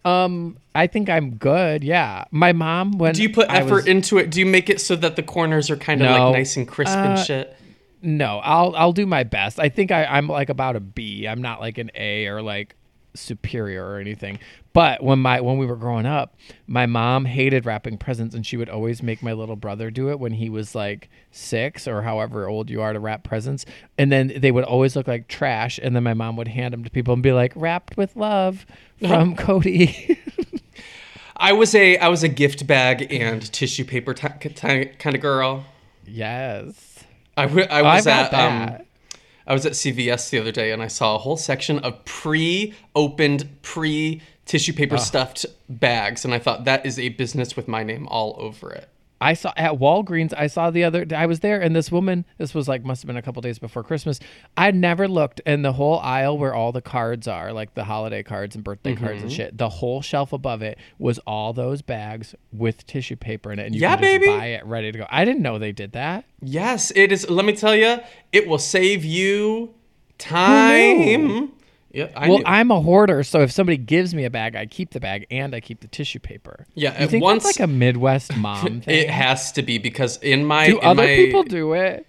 Um, 0.05 0.57
I 0.75 0.87
think 0.87 1.11
I'm 1.11 1.35
good. 1.37 1.85
Yeah, 1.85 2.25
my 2.31 2.53
mom 2.53 2.99
when 2.99 3.13
Do 3.15 3.23
you 3.23 3.29
put 3.31 3.51
effort 3.51 3.71
was- 3.75 3.87
into 3.87 4.19
it? 4.19 4.31
Do 4.31 4.41
you 4.41 4.47
make 4.47 4.71
it 4.71 4.81
so 4.81 4.97
that 4.97 5.17
the 5.17 5.23
corners 5.23 5.71
are 5.71 5.77
kind 5.77 6.01
of 6.03 6.09
No. 6.09 6.27
like 6.31 6.39
nice 6.39 6.57
and 6.57 6.67
crisp 6.67 6.97
and 6.97 7.13
Uh, 7.19 7.23
shit? 7.25 7.57
No, 8.03 8.39
I'll 8.39 8.75
I'll 8.77 8.93
do 8.93 9.07
my 9.07 9.25
best. 9.25 9.59
I 9.61 9.69
think 9.69 9.91
I, 9.91 10.05
I'm 10.05 10.27
like 10.29 10.49
about 10.49 10.77
a 10.77 10.81
B. 10.81 11.27
I'm 11.27 11.43
not 11.43 11.61
like 11.61 11.79
an 11.79 11.91
A 11.95 12.27
or 12.27 12.41
like 12.43 12.77
superior 13.15 13.85
or 13.85 13.99
anything. 13.99 14.39
But 14.73 15.03
when 15.03 15.19
my 15.19 15.41
when 15.41 15.59
we 15.59 15.67
were 15.67 15.77
growing 15.77 16.07
up, 16.07 16.37
my 16.67 16.87
mom 16.87 17.25
hated 17.25 17.67
wrapping 17.67 17.99
presents 17.99 18.35
and 18.35 18.47
she 18.47 18.57
would 18.57 18.69
always 18.69 19.03
make 19.03 19.23
my 19.23 19.33
little 19.33 19.57
brother 19.57 19.91
do 19.91 20.11
it 20.11 20.21
when 20.21 20.33
he 20.33 20.49
was 20.49 20.75
like 20.75 21.11
six 21.33 21.89
or 21.89 22.03
however 22.03 22.49
old 22.49 22.71
you 22.71 22.81
are 22.81 22.93
to 22.93 23.01
wrap 23.01 23.25
presents. 23.25 23.67
And 23.99 24.13
then 24.13 24.33
they 24.37 24.53
would 24.53 24.65
always 24.65 24.95
look 24.95 25.09
like 25.09 25.27
trash. 25.29 25.79
And 25.83 25.95
then 25.97 26.05
my 26.05 26.15
mom 26.15 26.37
would 26.37 26.49
hand 26.49 26.73
them 26.73 26.85
to 26.85 26.91
people 26.91 27.13
and 27.15 27.23
be 27.23 27.33
like, 27.33 27.53
wrapped 27.57 27.97
with 27.97 28.15
love 28.17 28.65
from 28.99 29.35
Cody. 29.37 30.19
I 31.37 31.53
was 31.53 31.75
a 31.75 31.97
I 31.99 32.09
was 32.09 32.23
a 32.23 32.29
gift 32.29 32.67
bag 32.67 33.13
and 33.13 33.43
tissue 33.53 33.85
paper 33.85 34.15
t- 34.15 34.29
t- 34.55 34.85
kind 34.87 35.17
of 35.17 35.21
girl. 35.21 35.65
yes. 36.07 36.87
I, 37.41 37.47
w- 37.47 37.67
I 37.71 37.83
was 37.83 38.07
I've 38.07 38.33
at 38.33 38.35
um. 38.35 38.87
I 39.47 39.53
was 39.53 39.67
at 39.67 39.73
CVS 39.73 40.31
the 40.31 40.39
other 40.39 40.53
day 40.53 40.71
and 40.71 40.81
I 40.81 40.87
saw 40.87 41.17
a 41.17 41.19
whole 41.19 41.37
section 41.37 41.81
of 41.81 42.05
pre-opened 42.05 43.49
pre 43.63 44.23
tissue 44.45 44.73
paper 44.73 44.97
stuffed 44.99 45.47
bags 45.69 46.25
and 46.25 46.33
I 46.33 46.39
thought 46.39 46.67
that 46.67 46.87
is 46.87 47.01
a 47.01 47.09
business 47.09 47.57
with 47.57 47.67
my 47.67 47.83
name 47.83 48.07
all 48.09 48.37
over 48.39 48.71
it. 48.71 48.89
I 49.21 49.35
saw 49.35 49.53
at 49.57 49.73
Walgreens. 49.75 50.33
I 50.35 50.47
saw 50.47 50.71
the 50.71 50.85
other. 50.85 51.07
I 51.15 51.27
was 51.27 51.41
there, 51.41 51.61
and 51.61 51.77
this 51.77 51.93
woman. 51.93 52.25
This 52.39 52.55
was 52.55 52.69
like 52.69 52.85
must 52.85 53.03
have 53.03 53.07
been 53.07 53.17
a 53.17 53.23
couple 53.23 53.43
days 53.43 53.59
before 53.59 53.83
Christmas. 53.83 54.19
I'd 54.57 54.75
never 54.75 55.07
looked 55.07 55.41
in 55.47 55.63
the 55.63 55.73
whole 55.75 55.99
aisle 55.99 56.39
where 56.39 56.55
all 56.55 56.73
the 56.73 56.81
cards 56.81 57.29
are, 57.29 57.53
like 57.53 57.75
the 57.75 57.85
holiday 57.85 58.23
cards 58.23 58.55
and 58.55 58.65
birthday 58.65 58.95
cards 58.95 59.17
Mm-hmm. 59.17 59.23
and 59.25 59.33
shit. 59.33 59.59
The 59.59 59.69
whole 59.69 60.01
shelf 60.01 60.33
above 60.33 60.63
it 60.63 60.79
was 60.99 61.19
all 61.27 61.53
those 61.53 61.83
bags 61.83 62.35
with 62.53 62.87
tissue 62.87 63.17
paper 63.17 63.53
in 63.53 63.59
it, 63.59 63.67
and 63.67 63.75
you 63.75 63.83
Yeah, 63.83 63.97
baby. 63.97 64.27
buy 64.27 64.47
it 64.47 64.65
ready 64.65 64.91
to 64.93 64.99
go. 64.99 65.07
I 65.11 65.25
didn't 65.27 65.43
know 65.43 65.59
they 65.59 65.73
did 65.73 65.93
that. 65.93 66.25
Yes, 66.41 66.91
it 66.97 67.13
is. 67.13 67.29
Let 67.29 67.45
me 67.45 67.55
tell 67.55 67.77
you, 67.77 67.99
it 68.33 68.47
will 68.49 68.59
save 68.59 69.05
you 69.05 69.75
time. 70.19 71.53
Yeah, 71.93 72.11
I 72.15 72.29
well, 72.29 72.39
knew. 72.39 72.45
I'm 72.47 72.71
a 72.71 72.81
hoarder, 72.81 73.23
so 73.25 73.41
if 73.41 73.51
somebody 73.51 73.77
gives 73.77 74.15
me 74.15 74.25
a 74.25 74.31
bag, 74.31 74.55
I 74.55 74.67
keep 74.67 74.91
the 74.91 75.01
bag 75.01 75.27
and 75.31 75.55
I 75.55 75.61
keep 75.61 75.81
the 75.81 75.89
tissue 75.89 76.21
paper. 76.21 76.67
Yeah, 76.75 77.01
you 77.01 77.09
think 77.09 77.25
once- 77.25 77.45
that's 77.45 77.59
like 77.59 77.69
a 77.69 77.73
Midwest 77.73 78.37
mom 78.37 78.81
thing? 78.81 78.83
it 78.87 79.11
has 79.11 79.53
to 79.53 79.63
be 79.63 79.79
because 79.79 80.17
in 80.19 80.45
my 80.45 80.67
do 80.69 80.79
in 80.79 80.85
other 80.85 81.03
my- 81.03 81.17
people 81.17 81.43
do 81.43 81.73
it? 81.73 82.07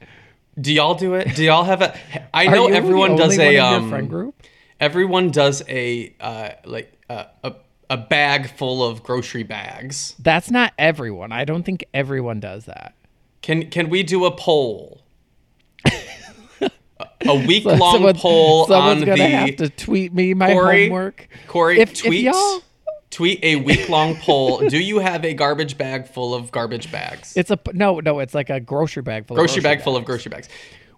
Do 0.60 0.74
y'all 0.74 0.96
do 0.96 1.16
it? 1.16 1.36
Do 1.36 1.44
y'all 1.44 1.64
have 1.64 1.82
a? 1.82 1.98
I 2.34 2.48
know 2.48 2.68
everyone 2.68 3.16
does 3.16 3.40
a 3.40 3.58
um. 3.58 3.90
friend 3.90 4.10
group. 4.10 4.36
Everyone 4.80 5.32
does 5.32 5.64
a 5.68 6.14
uh 6.20 6.50
like 6.66 6.92
uh, 7.10 7.26
a 7.44 7.56
a 7.90 7.98
bag 7.98 8.50
full 8.50 8.84
of 8.84 9.02
grocery 9.02 9.44
bags. 9.44 10.16
That's 10.20 10.52
not 10.52 10.74
everyone. 10.78 11.32
I 11.32 11.46
don't 11.46 11.64
think 11.64 11.86
everyone 11.94 12.40
does 12.40 12.66
that. 12.66 12.94
Can 13.42 13.70
can 13.70 13.90
we 13.90 14.04
do 14.04 14.26
a 14.26 14.32
poll? 14.32 15.01
A 17.28 17.36
week 17.48 17.66
long 17.66 17.78
Someone- 17.94 18.16
poll 18.16 18.68
someone's 18.68 19.02
on 19.02 19.08
gonna 19.08 19.18
the 19.24 19.30
have 19.30 19.56
to 19.58 19.70
tweet 19.70 20.14
me 20.14 20.34
my 20.34 20.52
Corey, 20.52 20.84
homework. 20.88 21.28
Corey 21.48 21.80
If- 21.80 21.92
if 21.92 22.04
tweet 22.04 22.24
y'all- 22.24 22.62
tweet 23.10 23.40
a 23.44 23.58
week 23.58 23.90
long 23.90 24.16
poll. 24.18 24.60
Do 24.68 24.80
you 24.80 25.00
have 25.00 25.26
a 25.26 25.34
garbage 25.34 25.78
bag 25.78 26.08
full 26.08 26.34
of 26.34 26.52
garbage 26.52 26.92
bags? 26.92 27.34
It's 27.36 27.52
a 27.52 27.60
no, 27.74 28.00
no. 28.00 28.20
It's 28.20 28.34
like 28.34 28.50
a 28.50 28.60
grocery 28.60 29.04
bag 29.04 29.28
full. 29.28 29.36
grocery 29.36 29.60
of 29.60 29.64
bag 29.64 29.82
full 29.82 29.96
of 29.98 30.06
grocery 30.06 30.30
bags. 30.30 30.48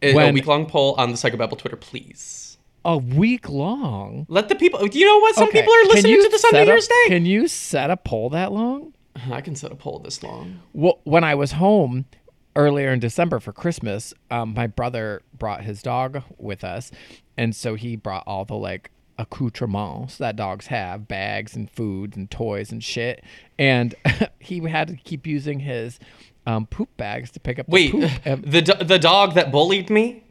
A, 0.01 0.15
a 0.15 0.32
week 0.34 0.46
long 0.46 0.65
poll 0.65 0.96
on 0.98 1.12
the 1.12 1.15
Psychobabble 1.18 1.58
Twitter, 1.58 1.77
please. 1.77 2.58
A 2.86 2.98
week 2.98 3.48
long. 3.48 4.25
Let 4.30 4.50
the 4.50 4.56
people. 4.56 4.86
You 4.88 5.06
know 5.06 5.18
what? 5.20 5.36
Some 5.36 5.48
Okay, 5.48 5.62
people 5.62 5.74
are 5.74 5.84
listening 5.86 6.22
to 6.22 6.30
this 6.30 6.44
on 6.44 6.51
New 6.53 6.65
Year's 6.65 6.88
Day. 6.88 7.03
Can 7.08 7.25
you 7.25 7.48
set 7.48 7.89
a 7.89 7.96
poll 7.98 8.30
that 8.32 8.51
long? 8.51 8.94
I 9.32 9.39
can 9.42 9.56
set 9.56 9.72
a 9.72 9.75
poll 9.75 10.00
this 10.00 10.22
long. 10.22 10.60
Well, 10.74 11.00
when 11.06 11.24
I 11.24 11.36
was 11.36 11.53
home 11.53 12.06
earlier 12.55 12.89
in 12.91 13.00
December 13.00 13.39
for 13.39 13.51
Christmas, 13.53 14.13
um, 14.31 14.53
my 14.53 14.67
brother 14.67 15.22
brought 15.38 15.63
his 15.63 15.81
dog 15.81 16.24
with 16.38 16.63
us, 16.63 16.91
and 17.38 17.55
so 17.55 17.75
he 17.75 17.95
brought 17.95 18.24
all 18.27 18.45
the 18.45 18.55
like 18.55 18.91
accoutrements 19.17 20.17
that 20.17 20.36
dogs 20.36 20.67
have, 20.67 21.07
bags 21.07 21.55
and 21.55 21.69
food 21.69 22.15
and 22.15 22.29
toys 22.31 22.72
and 22.72 22.83
shit, 22.83 23.24
and 23.60 23.95
he 24.39 24.60
had 24.60 24.88
to 24.88 24.95
keep 24.95 25.25
using 25.27 25.60
his 25.60 26.00
um, 26.45 26.65
poop 26.65 26.95
bags 26.98 27.31
to 27.31 27.39
pick 27.39 27.60
up 27.60 27.65
the 27.67 27.72
Wait, 27.72 27.91
poop. 27.91 28.12
And- 28.25 28.43
the 28.43 28.62
do- 28.62 28.83
the 28.83 29.00
dog 29.00 29.33
that 29.36 29.51
bullied 29.51 29.89
me 29.89 30.24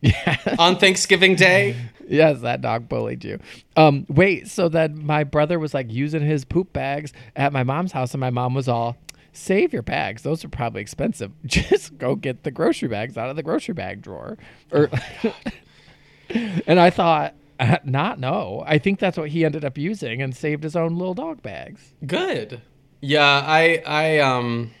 yeah 0.00 0.36
on 0.58 0.76
Thanksgiving 0.76 1.34
Day. 1.34 1.76
Yes, 2.10 2.40
that 2.40 2.62
dog 2.62 2.88
bullied 2.88 3.22
you. 3.22 3.38
Um, 3.76 4.06
wait, 4.08 4.48
so 4.48 4.70
then 4.70 5.04
my 5.04 5.24
brother 5.24 5.58
was 5.58 5.74
like 5.74 5.92
using 5.92 6.22
his 6.22 6.42
poop 6.42 6.72
bags 6.72 7.12
at 7.36 7.52
my 7.52 7.64
mom's 7.64 7.92
house, 7.92 8.14
and 8.14 8.20
my 8.22 8.30
mom 8.30 8.54
was 8.54 8.66
all, 8.66 8.96
"Save 9.38 9.72
your 9.72 9.82
bags; 9.82 10.22
those 10.22 10.44
are 10.44 10.48
probably 10.48 10.80
expensive. 10.80 11.32
Just 11.46 11.98
go 11.98 12.14
get 12.14 12.42
the 12.42 12.50
grocery 12.50 12.88
bags 12.88 13.16
out 13.16 13.30
of 13.30 13.36
the 13.36 13.42
grocery 13.42 13.74
bag 13.74 14.02
drawer." 14.02 14.36
Or, 14.72 14.90
and 16.66 16.80
I 16.80 16.90
thought, 16.90 17.34
uh, 17.60 17.78
not 17.84 18.20
no. 18.20 18.62
I 18.66 18.78
think 18.78 18.98
that's 18.98 19.16
what 19.16 19.30
he 19.30 19.44
ended 19.44 19.64
up 19.64 19.78
using 19.78 20.22
and 20.22 20.34
saved 20.34 20.62
his 20.62 20.76
own 20.76 20.96
little 20.96 21.14
dog 21.14 21.42
bags. 21.42 21.94
Good. 22.06 22.62
Yeah, 23.00 23.42
I 23.44 23.82
I 23.86 24.18
um 24.18 24.72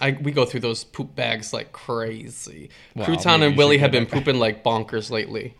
I 0.00 0.12
we 0.20 0.32
go 0.32 0.44
through 0.44 0.60
those 0.60 0.84
poop 0.84 1.14
bags 1.14 1.52
like 1.52 1.72
crazy. 1.72 2.70
Well, 2.94 3.06
Crouton 3.06 3.46
and 3.46 3.56
Willie 3.56 3.78
have 3.78 3.90
been 3.90 4.06
pooping 4.06 4.38
like 4.38 4.62
bonkers 4.62 5.10
lately. 5.10 5.54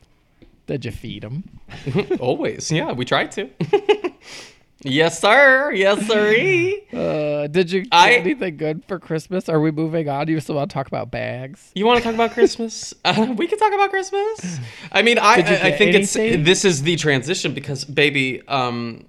Did 0.67 0.85
you 0.85 0.91
feed 0.91 1.23
them? 1.23 1.45
Always. 2.21 2.73
Yeah, 2.73 2.93
we 2.93 3.05
tried 3.05 3.31
to. 3.33 3.49
Yes, 4.87 5.21
sir. 5.21 5.73
Yes, 5.73 6.07
sir. 6.07 6.35
Uh, 6.97 7.47
did 7.49 7.71
you 7.71 7.83
get 7.83 7.89
I- 7.93 8.13
anything 8.15 8.57
good 8.57 8.83
for 8.89 8.99
Christmas? 8.99 9.49
Are 9.49 9.61
we 9.61 9.71
moving 9.71 10.09
on? 10.09 10.27
Do 10.27 10.33
you 10.33 10.41
still 10.41 10.55
want 10.55 10.71
to 10.71 10.75
talk 10.75 10.87
about 10.87 11.11
bags? 11.11 11.71
You 11.75 11.85
want 11.85 11.99
to 11.99 12.03
talk 12.05 12.15
about 12.15 12.31
Christmas? 12.33 12.95
Uh, 13.05 13.35
we 13.37 13.47
can 13.47 13.59
talk 13.59 13.73
about 13.75 13.91
Christmas. 13.91 14.59
I 14.91 15.03
mean, 15.03 15.19
I 15.19 15.23
I, 15.23 15.37
I 15.37 15.41
get 15.43 15.79
think 15.79 15.95
it's 15.95 16.15
this 16.15 16.65
is 16.65 16.83
the 16.83 16.97
transition 16.97 17.53
because 17.53 17.85
baby, 17.85 18.47
um, 18.49 19.05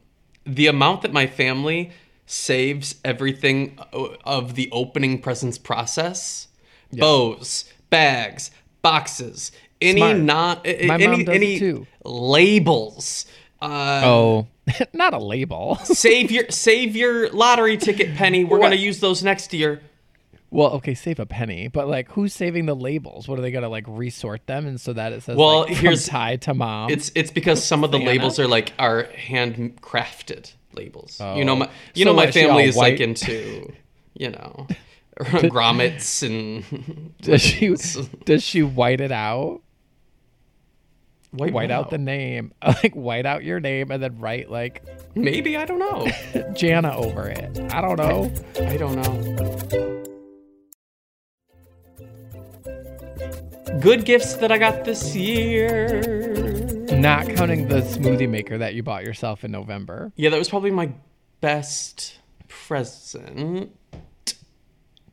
the 0.46 0.68
amount 0.68 1.02
that 1.04 1.14
my 1.14 1.28
family 1.28 1.92
saves 2.26 2.96
everything 3.06 3.80
of 4.26 4.56
the 4.56 4.70
opening 4.72 5.22
presents 5.22 5.58
process, 5.58 6.48
bows, 6.92 7.66
bags, 7.90 8.52
boxes, 8.82 9.52
any 9.82 10.02
Smart. 10.02 10.18
not 10.18 10.66
a- 10.66 10.84
a- 10.84 10.88
My 10.88 10.96
any 10.96 11.08
mom 11.08 11.24
does 11.26 11.36
any 11.36 11.60
too. 11.60 11.88
labels. 12.04 13.26
Uh, 13.62 14.02
Oh, 14.04 14.48
not 14.94 15.14
a 15.14 15.18
label. 15.20 15.76
Save 15.84 16.32
your 16.32 16.46
save 16.50 16.96
your 16.96 17.30
lottery 17.32 17.78
ticket 17.78 18.16
penny. 18.16 18.44
We're 18.44 18.60
gonna 18.60 18.76
use 18.76 19.00
those 19.00 19.24
next 19.24 19.54
year. 19.54 19.82
Well, 20.50 20.70
okay, 20.76 20.94
save 20.94 21.20
a 21.20 21.26
penny, 21.26 21.68
but 21.68 21.90
like, 21.90 22.10
who's 22.12 22.34
saving 22.34 22.68
the 22.68 22.76
labels? 22.76 23.28
What 23.28 23.38
are 23.38 23.42
they 23.42 23.52
gonna 23.52 23.68
like 23.68 23.84
resort 23.88 24.48
them, 24.48 24.66
and 24.66 24.80
so 24.80 24.94
that 24.94 25.12
it 25.12 25.24
says 25.24 25.36
Well, 25.36 25.62
like, 25.62 25.76
here's- 25.76 26.08
Ty 26.08 26.38
to 26.38 26.54
mom. 26.54 26.90
It's 26.90 27.12
it's 27.16 27.32
because 27.32 27.62
some 27.64 27.84
of 27.84 27.92
the 27.92 27.98
Santa? 27.98 28.10
labels 28.12 28.40
are 28.40 28.48
like 28.48 28.72
are 28.80 29.04
handcrafted 29.14 30.54
labels. 30.74 31.20
You 31.20 31.44
know 31.44 31.54
Oh. 31.54 31.56
my 31.58 31.70
you 31.96 32.06
So 32.06 32.12
know 32.12 32.16
my 32.16 32.32
family 32.32 32.64
all 32.64 32.70
is 32.70 32.76
like 32.78 33.00
into 33.02 33.72
you 34.14 34.30
know 34.30 34.68
grommets 35.20 36.24
and 36.26 37.14
does 37.22 37.42
she 37.42 37.76
does 38.26 38.44
she 38.44 38.64
white 38.64 39.02
it 39.02 39.12
out? 39.12 39.62
White, 41.32 41.54
White 41.54 41.72
out 41.72 41.90
the 41.90 41.98
name, 41.98 42.54
like 42.66 42.94
white 42.94 43.26
out 43.26 43.44
your 43.44 43.60
name, 43.60 43.92
and 43.92 44.02
then 44.02 44.20
write 44.20 44.50
like 44.50 44.84
maybe 45.16 45.58
I 45.58 45.66
don't 45.66 45.80
know. 45.80 46.08
Jana 46.54 46.96
over 46.96 47.28
it. 47.28 47.60
I 47.72 47.82
don't 47.82 47.98
know. 47.98 48.32
I 48.62 48.78
don't 48.78 48.96
know. 48.96 49.94
Good 53.80 54.06
gifts 54.06 54.36
that 54.36 54.52
I 54.52 54.58
got 54.58 54.86
this 54.86 55.16
year. 55.16 56.02
Not 56.92 57.28
counting 57.36 57.68
the 57.68 57.82
smoothie 57.82 58.28
maker 58.30 58.58
that 58.58 58.74
you 58.74 58.82
bought 58.82 59.04
yourself 59.04 59.44
in 59.44 59.52
November. 59.52 60.12
Yeah, 60.16 60.32
that 60.32 60.40
was 60.40 60.50
probably 60.50 60.72
my 60.72 60.92
best 61.42 62.18
present. 62.48 63.72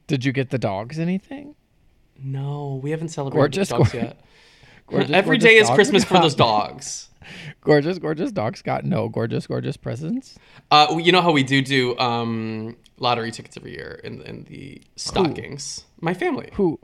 Did 0.06 0.24
you 0.24 0.32
get 0.32 0.50
the 0.50 0.58
dogs 0.58 0.98
anything? 0.98 1.56
No, 2.18 2.80
we 2.82 2.90
haven't 2.90 3.08
celebrated 3.08 3.38
Gorgeous, 3.38 3.68
dogs 3.68 3.92
yet. 3.94 4.20
Gorgeous, 4.90 5.10
Every 5.10 5.38
gorgeous 5.38 5.44
day 5.44 5.56
is 5.56 5.70
Christmas 5.70 6.04
for 6.04 6.14
those 6.20 6.34
dogs. 6.48 7.08
Gorgeous, 7.62 7.98
gorgeous 7.98 8.30
dogs 8.32 8.60
got 8.60 8.84
no 8.84 9.08
gorgeous, 9.08 9.46
gorgeous 9.46 9.76
presents. 9.78 10.38
Uh, 10.70 10.98
you 11.00 11.10
know 11.10 11.22
how 11.22 11.32
we 11.32 11.42
do 11.42 11.62
do 11.62 11.96
um, 11.98 12.76
lottery 12.98 13.30
tickets 13.30 13.56
every 13.56 13.72
year 13.72 13.98
in, 14.04 14.20
in 14.22 14.44
the 14.44 14.82
stockings. 14.96 15.84
My 16.00 16.12
family. 16.12 16.50
Who? 16.54 16.78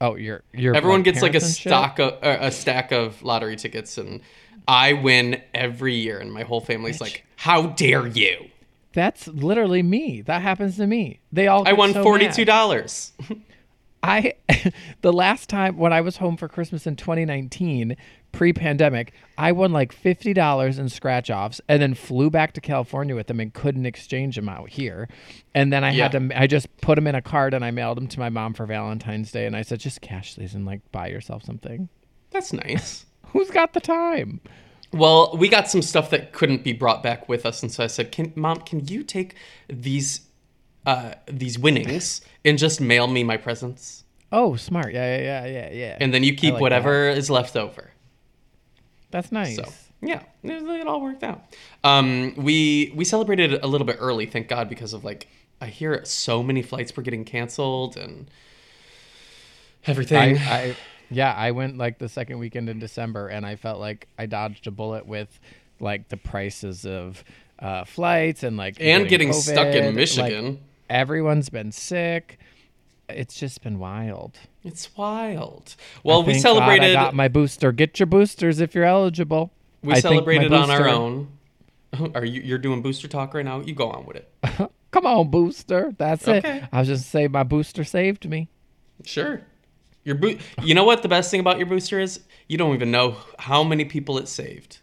Oh, 0.00 0.16
your 0.16 0.42
your 0.52 0.74
Everyone 0.74 1.02
gets 1.02 1.22
like 1.22 1.30
a 1.30 1.40
parents 1.40 1.48
and 1.48 1.56
shit? 1.56 1.70
stock 1.70 1.98
of, 2.00 2.12
uh, 2.14 2.38
a 2.40 2.50
stack 2.50 2.90
of 2.90 3.22
lottery 3.22 3.54
tickets, 3.54 3.96
and 3.96 4.22
I 4.66 4.94
win 4.94 5.40
every 5.54 5.94
year. 5.94 6.18
And 6.18 6.32
my 6.32 6.42
whole 6.42 6.60
family's 6.60 7.00
like, 7.00 7.24
"How 7.36 7.66
dare 7.66 8.06
you!" 8.08 8.48
That's 8.92 9.28
literally 9.28 9.82
me. 9.84 10.22
That 10.22 10.42
happens 10.42 10.76
to 10.78 10.86
me. 10.86 11.20
They 11.30 11.46
all. 11.46 11.68
I 11.68 11.74
won 11.74 11.92
so 11.92 12.02
forty 12.02 12.28
two 12.28 12.44
dollars. 12.44 13.12
I 14.02 14.34
the 15.02 15.12
last 15.12 15.48
time 15.48 15.76
when 15.76 15.92
I 15.92 16.00
was 16.00 16.16
home 16.16 16.36
for 16.36 16.48
Christmas 16.48 16.86
in 16.86 16.96
2019, 16.96 17.96
pre-pandemic, 18.32 19.12
I 19.36 19.52
won 19.52 19.72
like 19.72 19.92
fifty 19.92 20.32
dollars 20.32 20.78
in 20.78 20.88
scratch 20.88 21.30
offs, 21.30 21.60
and 21.68 21.82
then 21.82 21.94
flew 21.94 22.30
back 22.30 22.52
to 22.54 22.60
California 22.60 23.14
with 23.14 23.26
them 23.26 23.40
and 23.40 23.52
couldn't 23.52 23.86
exchange 23.86 24.36
them 24.36 24.48
out 24.48 24.70
here. 24.70 25.08
And 25.54 25.72
then 25.72 25.84
I 25.84 25.92
had 25.92 26.12
to, 26.12 26.30
I 26.34 26.46
just 26.46 26.74
put 26.80 26.94
them 26.94 27.06
in 27.06 27.14
a 27.14 27.22
card 27.22 27.54
and 27.54 27.64
I 27.64 27.70
mailed 27.70 27.96
them 27.96 28.08
to 28.08 28.18
my 28.18 28.28
mom 28.28 28.54
for 28.54 28.66
Valentine's 28.66 29.32
Day, 29.32 29.46
and 29.46 29.56
I 29.56 29.62
said, 29.62 29.80
just 29.80 30.00
cash 30.00 30.34
these 30.34 30.54
and 30.54 30.64
like 30.64 30.80
buy 30.92 31.08
yourself 31.08 31.44
something. 31.44 31.88
That's 32.30 32.52
nice. 32.52 33.06
Who's 33.26 33.50
got 33.50 33.74
the 33.74 33.80
time? 33.80 34.40
Well, 34.92 35.36
we 35.36 35.48
got 35.48 35.70
some 35.70 35.82
stuff 35.82 36.10
that 36.10 36.32
couldn't 36.32 36.64
be 36.64 36.72
brought 36.72 37.02
back 37.02 37.28
with 37.28 37.46
us, 37.46 37.62
and 37.62 37.70
so 37.70 37.84
I 37.84 37.86
said, 37.86 38.10
"Can 38.10 38.32
mom, 38.34 38.56
can 38.60 38.86
you 38.88 39.04
take 39.04 39.36
these 39.68 40.22
uh, 40.86 41.12
these 41.26 41.58
winnings 41.58 42.20
and 42.44 42.58
just 42.58 42.80
mail 42.80 43.06
me 43.06 43.22
my 43.24 43.36
presents, 43.36 44.04
Oh, 44.32 44.56
smart. 44.56 44.92
Yeah, 44.92 45.16
yeah, 45.18 45.22
yeah, 45.22 45.46
yeah, 45.46 45.72
yeah. 45.72 45.96
and 46.00 46.14
then 46.14 46.22
you 46.22 46.34
keep 46.34 46.54
like 46.54 46.60
whatever 46.62 47.08
is 47.08 47.30
left 47.30 47.56
over." 47.56 47.90
That's 49.10 49.32
nice. 49.32 49.56
So 49.56 49.64
yeah, 50.02 50.22
it, 50.42 50.86
all 50.86 51.00
worked 51.00 51.24
out. 51.24 51.42
Um, 51.84 52.34
we 52.36 52.92
we 52.94 53.04
celebrated 53.04 53.62
a 53.62 53.66
little 53.66 53.86
bit 53.86 53.96
early, 53.98 54.26
thank 54.26 54.48
God, 54.48 54.68
because 54.68 54.92
of 54.92 55.04
like 55.04 55.26
I 55.60 55.66
hear 55.66 56.04
so 56.04 56.42
many 56.42 56.62
flights 56.62 56.96
were 56.96 57.02
getting 57.02 57.24
canceled 57.24 57.96
and 57.96 58.30
everything. 59.86 60.38
I, 60.38 60.54
I 60.54 60.76
yeah, 61.10 61.34
I 61.34 61.50
went 61.50 61.76
like 61.76 61.98
the 61.98 62.08
second 62.08 62.38
weekend 62.38 62.68
in 62.68 62.78
December, 62.78 63.28
and 63.28 63.44
I 63.44 63.56
felt 63.56 63.80
like 63.80 64.06
I 64.18 64.26
dodged 64.26 64.66
a 64.66 64.70
bullet 64.70 65.06
with 65.06 65.40
like 65.80 66.08
the 66.08 66.16
prices 66.16 66.86
of 66.86 67.24
uh, 67.58 67.84
flights 67.84 68.42
and 68.42 68.56
like 68.56 68.76
and 68.80 69.08
getting 69.08 69.32
stuck 69.32 69.66
COVID. 69.68 69.74
in 69.74 69.84
Like, 69.86 69.94
Michigan. 69.94 70.60
Everyone's 70.90 71.48
been 71.48 71.72
sick. 71.72 72.38
It's 73.08 73.34
just 73.34 73.62
been 73.62 73.78
wild. 73.78 74.38
it's 74.62 74.94
wild. 74.96 75.74
Well, 76.04 76.22
we 76.22 76.34
Thank 76.34 76.44
God 76.44 76.54
celebrated. 76.54 76.90
I 76.96 77.04
got 77.04 77.14
my 77.14 77.28
booster. 77.28 77.72
Get 77.72 77.98
your 77.98 78.06
boosters 78.06 78.60
if 78.60 78.74
you're 78.74 78.84
eligible. 78.84 79.52
we 79.82 79.94
I 79.94 80.00
celebrated 80.00 80.52
on 80.52 80.70
our 80.70 80.88
own. 80.88 81.28
Are 82.14 82.24
you 82.24 82.42
you're 82.42 82.58
doing 82.58 82.82
booster 82.82 83.08
talk 83.08 83.34
right 83.34 83.44
now? 83.44 83.60
You 83.62 83.74
go 83.74 83.90
on 83.90 84.06
with 84.06 84.16
it. 84.16 84.30
Come 84.92 85.06
on, 85.06 85.30
booster. 85.30 85.92
That's 85.98 86.26
Okay. 86.28 86.58
it. 86.58 86.64
I 86.72 86.80
was 86.80 86.88
just 86.88 87.08
say 87.10 87.26
my 87.26 87.42
booster 87.42 87.82
saved 87.84 88.28
me. 88.28 88.48
Sure. 89.04 89.40
Your 90.04 90.14
boot. 90.14 90.40
You 90.62 90.74
know 90.74 90.84
what 90.84 91.02
the 91.02 91.08
best 91.08 91.30
thing 91.30 91.40
about 91.40 91.58
your 91.58 91.66
booster 91.66 91.98
is? 91.98 92.20
You 92.48 92.58
don't 92.58 92.74
even 92.74 92.90
know 92.90 93.16
how 93.38 93.64
many 93.64 93.84
people 93.84 94.18
it 94.18 94.28
saved. 94.28 94.78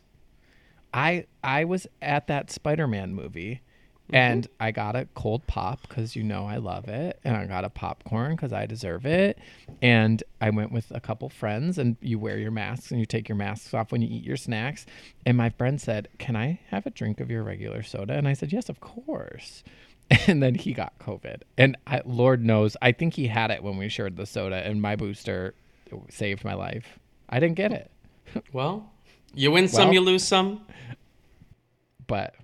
I 0.94 1.26
I 1.44 1.64
was 1.64 1.88
at 2.02 2.28
that 2.28 2.52
Spider-Man 2.52 3.14
movie 3.14 3.62
Mm-hmm. 4.08 4.16
and 4.16 4.48
I 4.60 4.72
got 4.72 4.96
a 4.96 5.06
cold 5.16 5.46
pop 5.48 5.90
cuz 5.90 6.16
you 6.16 6.24
know 6.24 6.46
I 6.46 6.58
love 6.58 6.88
it 6.88 7.20
and 7.26 7.36
I 7.36 7.46
got 7.46 7.66
a 7.66 7.70
popcorn 7.70 8.38
cuz 8.38 8.54
I 8.54 8.66
deserve 8.66 9.06
it 9.06 9.38
and 9.82 10.24
I 10.40 10.50
went 10.50 10.72
with 10.72 10.90
a 10.92 11.02
couple 11.02 11.28
friends 11.30 11.78
and 11.78 11.98
you 12.02 12.18
wear 12.18 12.38
your 12.38 12.52
masks 12.52 12.90
and 12.90 13.02
you 13.02 13.06
take 13.06 13.28
your 13.28 13.36
masks 13.36 13.74
off 13.74 13.92
when 13.92 14.02
you 14.02 14.08
eat 14.10 14.24
your 14.24 14.38
snacks 14.38 14.86
and 15.26 15.36
my 15.36 15.50
friend 15.50 15.82
said, 15.82 16.08
"Can 16.20 16.38
I 16.38 16.60
have 16.70 16.86
a 16.86 16.90
drink 16.90 17.20
of 17.20 17.30
your 17.30 17.44
regular 17.44 17.84
soda?" 17.84 18.14
and 18.14 18.28
I 18.30 18.34
said, 18.34 18.54
"Yes, 18.54 18.70
of 18.70 18.80
course." 18.80 19.64
And 20.26 20.42
then 20.42 20.56
he 20.56 20.72
got 20.72 20.98
COVID. 21.00 21.42
And 21.58 21.76
I, 21.86 22.02
Lord 22.06 22.42
knows, 22.46 22.78
I 22.82 22.94
think 22.94 23.16
he 23.16 23.28
had 23.28 23.52
it 23.52 23.62
when 23.62 23.76
we 23.76 23.90
shared 23.90 24.16
the 24.16 24.26
soda 24.26 24.56
and 24.66 24.82
my 24.82 24.96
booster 24.96 25.54
saved 26.10 26.46
my 26.46 26.54
life. 26.54 26.98
I 27.28 27.42
didn't 27.42 27.56
get 27.56 27.74
it, 27.74 27.92
Well, 28.54 28.90
you 29.36 29.52
win 29.52 29.68
some, 29.68 29.88
Well- 29.88 29.94
you 29.96 30.00
lose 30.00 30.24
some. 30.24 30.62
but 32.08 32.36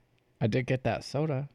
I 0.44 0.48
did 0.48 0.66
get 0.68 0.84
that 0.84 1.06
soda. 1.06 1.48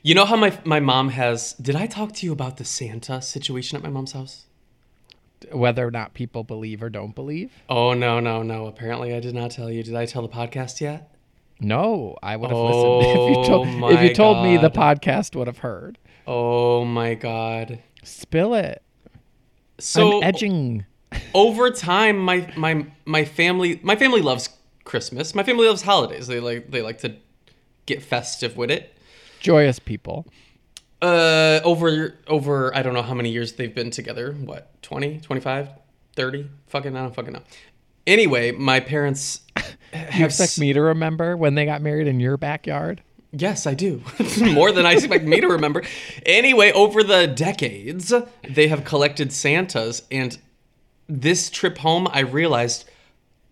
You 0.00 0.14
know 0.14 0.24
how 0.24 0.36
my 0.36 0.56
my 0.64 0.78
mom 0.78 1.08
has? 1.08 1.54
Did 1.54 1.74
I 1.74 1.86
talk 1.86 2.12
to 2.14 2.26
you 2.26 2.30
about 2.32 2.56
the 2.56 2.64
Santa 2.64 3.20
situation 3.20 3.76
at 3.76 3.82
my 3.82 3.90
mom's 3.90 4.12
house? 4.12 4.46
whether 5.52 5.86
or 5.86 5.90
not 5.90 6.12
people 6.12 6.44
believe 6.44 6.82
or 6.82 6.90
don't 6.90 7.14
believe. 7.14 7.50
Oh 7.68 7.94
no 7.94 8.20
no 8.20 8.42
no! 8.42 8.66
Apparently, 8.66 9.14
I 9.14 9.20
did 9.20 9.34
not 9.34 9.50
tell 9.50 9.70
you. 9.70 9.82
Did 9.82 9.96
I 9.96 10.06
tell 10.06 10.22
the 10.22 10.28
podcast 10.28 10.80
yet? 10.80 11.14
No, 11.58 12.16
I 12.22 12.36
would 12.36 12.50
have 12.50 12.58
Oh, 12.58 12.98
listened 12.98 13.22
if 13.30 13.38
you 13.38 13.44
told 13.44 13.92
if 13.92 14.02
you 14.02 14.14
told 14.14 14.44
me 14.44 14.56
the 14.56 14.70
podcast 14.70 15.34
would 15.34 15.46
have 15.48 15.58
heard. 15.58 15.98
Oh 16.26 16.84
my 16.84 17.14
god! 17.14 17.80
Spill 18.04 18.54
it. 18.54 18.82
So 19.78 20.18
I'm 20.18 20.22
edging. 20.22 20.84
over 21.34 21.70
time, 21.70 22.18
my 22.18 22.52
my 22.56 22.86
my 23.04 23.24
family 23.24 23.80
my 23.82 23.96
family 23.96 24.20
loves 24.20 24.50
Christmas. 24.84 25.34
My 25.34 25.42
family 25.42 25.66
loves 25.66 25.82
holidays. 25.82 26.26
They 26.28 26.38
like 26.38 26.70
they 26.70 26.82
like 26.82 26.98
to 26.98 27.16
get 27.86 28.02
festive 28.02 28.56
with 28.56 28.70
it. 28.70 28.96
Joyous 29.40 29.78
people. 29.78 30.26
Uh, 31.02 31.60
over 31.64 32.14
over 32.26 32.76
I 32.76 32.82
don't 32.82 32.92
know 32.92 33.02
how 33.02 33.14
many 33.14 33.30
years 33.30 33.52
they've 33.54 33.74
been 33.74 33.90
together. 33.90 34.32
What 34.32 34.82
20, 34.82 35.20
25, 35.20 35.68
30? 36.14 36.50
Fucking 36.68 36.94
I 36.96 37.00
don't 37.02 37.14
fucking 37.14 37.32
know. 37.32 37.42
Anyway, 38.06 38.50
my 38.52 38.80
parents 38.80 39.40
You 39.56 39.62
have 39.98 40.30
expect 40.30 40.52
s- 40.52 40.58
me 40.58 40.72
to 40.72 40.80
remember 40.82 41.36
when 41.36 41.54
they 41.54 41.64
got 41.64 41.80
married 41.82 42.06
in 42.06 42.20
your 42.20 42.36
backyard? 42.36 43.02
Yes, 43.32 43.66
I 43.66 43.74
do. 43.74 44.02
More 44.40 44.72
than 44.72 44.84
I 44.86 44.92
expect 44.92 45.24
me 45.24 45.40
to 45.40 45.46
remember. 45.48 45.82
Anyway, 46.26 46.72
over 46.72 47.02
the 47.04 47.26
decades, 47.28 48.12
they 48.48 48.66
have 48.68 48.84
collected 48.84 49.32
Santas, 49.32 50.02
and 50.10 50.36
this 51.08 51.48
trip 51.48 51.78
home, 51.78 52.08
I 52.10 52.20
realized 52.20 52.90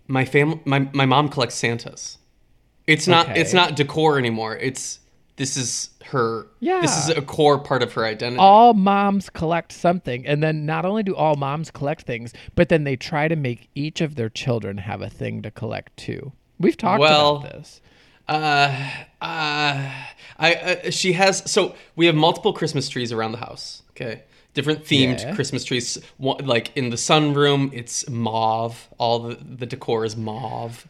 my 0.08 0.24
fam, 0.24 0.60
my 0.64 0.88
my 0.92 1.06
mom 1.06 1.28
collects 1.28 1.54
Santas. 1.54 2.18
It's 2.88 3.06
not 3.06 3.36
it's 3.36 3.52
not 3.52 3.76
decor 3.76 4.18
anymore. 4.18 4.56
It's 4.56 4.98
this 5.36 5.56
is 5.56 5.90
her. 6.06 6.46
yeah 6.58 6.80
This 6.80 6.96
is 7.04 7.10
a 7.10 7.22
core 7.22 7.58
part 7.58 7.82
of 7.82 7.92
her 7.92 8.04
identity. 8.04 8.40
All 8.40 8.74
moms 8.74 9.30
collect 9.30 9.72
something, 9.72 10.26
and 10.26 10.42
then 10.42 10.66
not 10.66 10.84
only 10.84 11.02
do 11.02 11.14
all 11.14 11.36
moms 11.36 11.70
collect 11.70 12.02
things, 12.02 12.32
but 12.56 12.70
then 12.70 12.84
they 12.84 12.96
try 12.96 13.28
to 13.28 13.36
make 13.36 13.68
each 13.74 14.00
of 14.00 14.16
their 14.16 14.30
children 14.30 14.78
have 14.78 15.00
a 15.02 15.08
thing 15.10 15.42
to 15.42 15.50
collect 15.50 15.96
too. 15.96 16.32
We've 16.58 16.76
talked 16.76 17.00
Well, 17.00 17.36
about 17.36 17.52
this. 17.52 17.80
Uh, 18.26 18.90
uh, 19.20 19.90
I 20.38 20.54
uh, 20.54 20.90
she 20.90 21.12
has 21.12 21.48
so 21.50 21.74
we 21.94 22.06
have 22.06 22.14
multiple 22.14 22.52
Christmas 22.52 22.88
trees 22.88 23.12
around 23.12 23.32
the 23.32 23.38
house. 23.38 23.82
Okay, 23.90 24.22
different 24.54 24.84
themed 24.84 25.20
Yeah. 25.20 25.34
Christmas 25.34 25.62
trees. 25.64 25.98
One, 26.16 26.44
like 26.44 26.76
in 26.76 26.90
the 26.90 26.96
sunroom, 26.96 27.70
it's 27.72 28.08
mauve. 28.08 28.88
All 28.98 29.18
the 29.20 29.36
the 29.36 29.66
decor 29.66 30.04
is 30.04 30.16
mauve. 30.16 30.86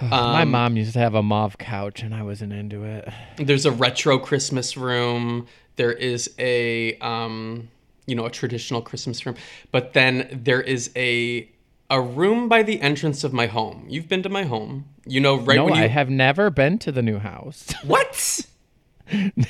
My 0.10 0.42
Um, 0.42 0.50
mom 0.50 0.76
used 0.76 0.94
to 0.94 0.98
have 0.98 1.14
a 1.14 1.22
mauve 1.22 1.58
couch, 1.58 2.02
and 2.02 2.14
I 2.14 2.22
wasn't 2.22 2.52
into 2.52 2.84
it. 2.84 3.08
There's 3.36 3.66
a 3.66 3.70
retro 3.72 4.18
Christmas 4.18 4.76
room. 4.76 5.46
There 5.76 5.92
is 5.92 6.30
a 6.38 6.96
um, 6.98 7.68
you 8.06 8.14
know, 8.16 8.24
a 8.26 8.30
traditional 8.30 8.82
Christmas 8.82 9.24
room. 9.24 9.36
But 9.70 9.92
then 9.92 10.28
there 10.44 10.60
is 10.60 10.90
a 10.96 11.48
a 11.90 12.00
room 12.00 12.48
by 12.48 12.62
the 12.62 12.80
entrance 12.80 13.24
of 13.24 13.32
my 13.32 13.46
home. 13.46 13.84
You've 13.88 14.08
been 14.08 14.22
to 14.22 14.28
my 14.28 14.44
home. 14.44 14.86
You 15.06 15.20
know, 15.20 15.36
right 15.38 15.56
no, 15.56 15.64
when 15.64 15.74
you 15.74 15.82
I 15.82 15.88
have 15.88 16.08
never 16.10 16.50
been 16.50 16.78
to 16.80 16.92
the 16.92 17.02
new 17.02 17.18
house. 17.18 17.72
what? 17.84 18.40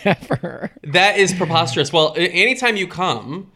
never. 0.05 0.71
That 0.85 1.19
is 1.19 1.33
preposterous. 1.35 1.93
Well, 1.93 2.15
anytime 2.17 2.77
you 2.77 2.87
come, 2.87 3.53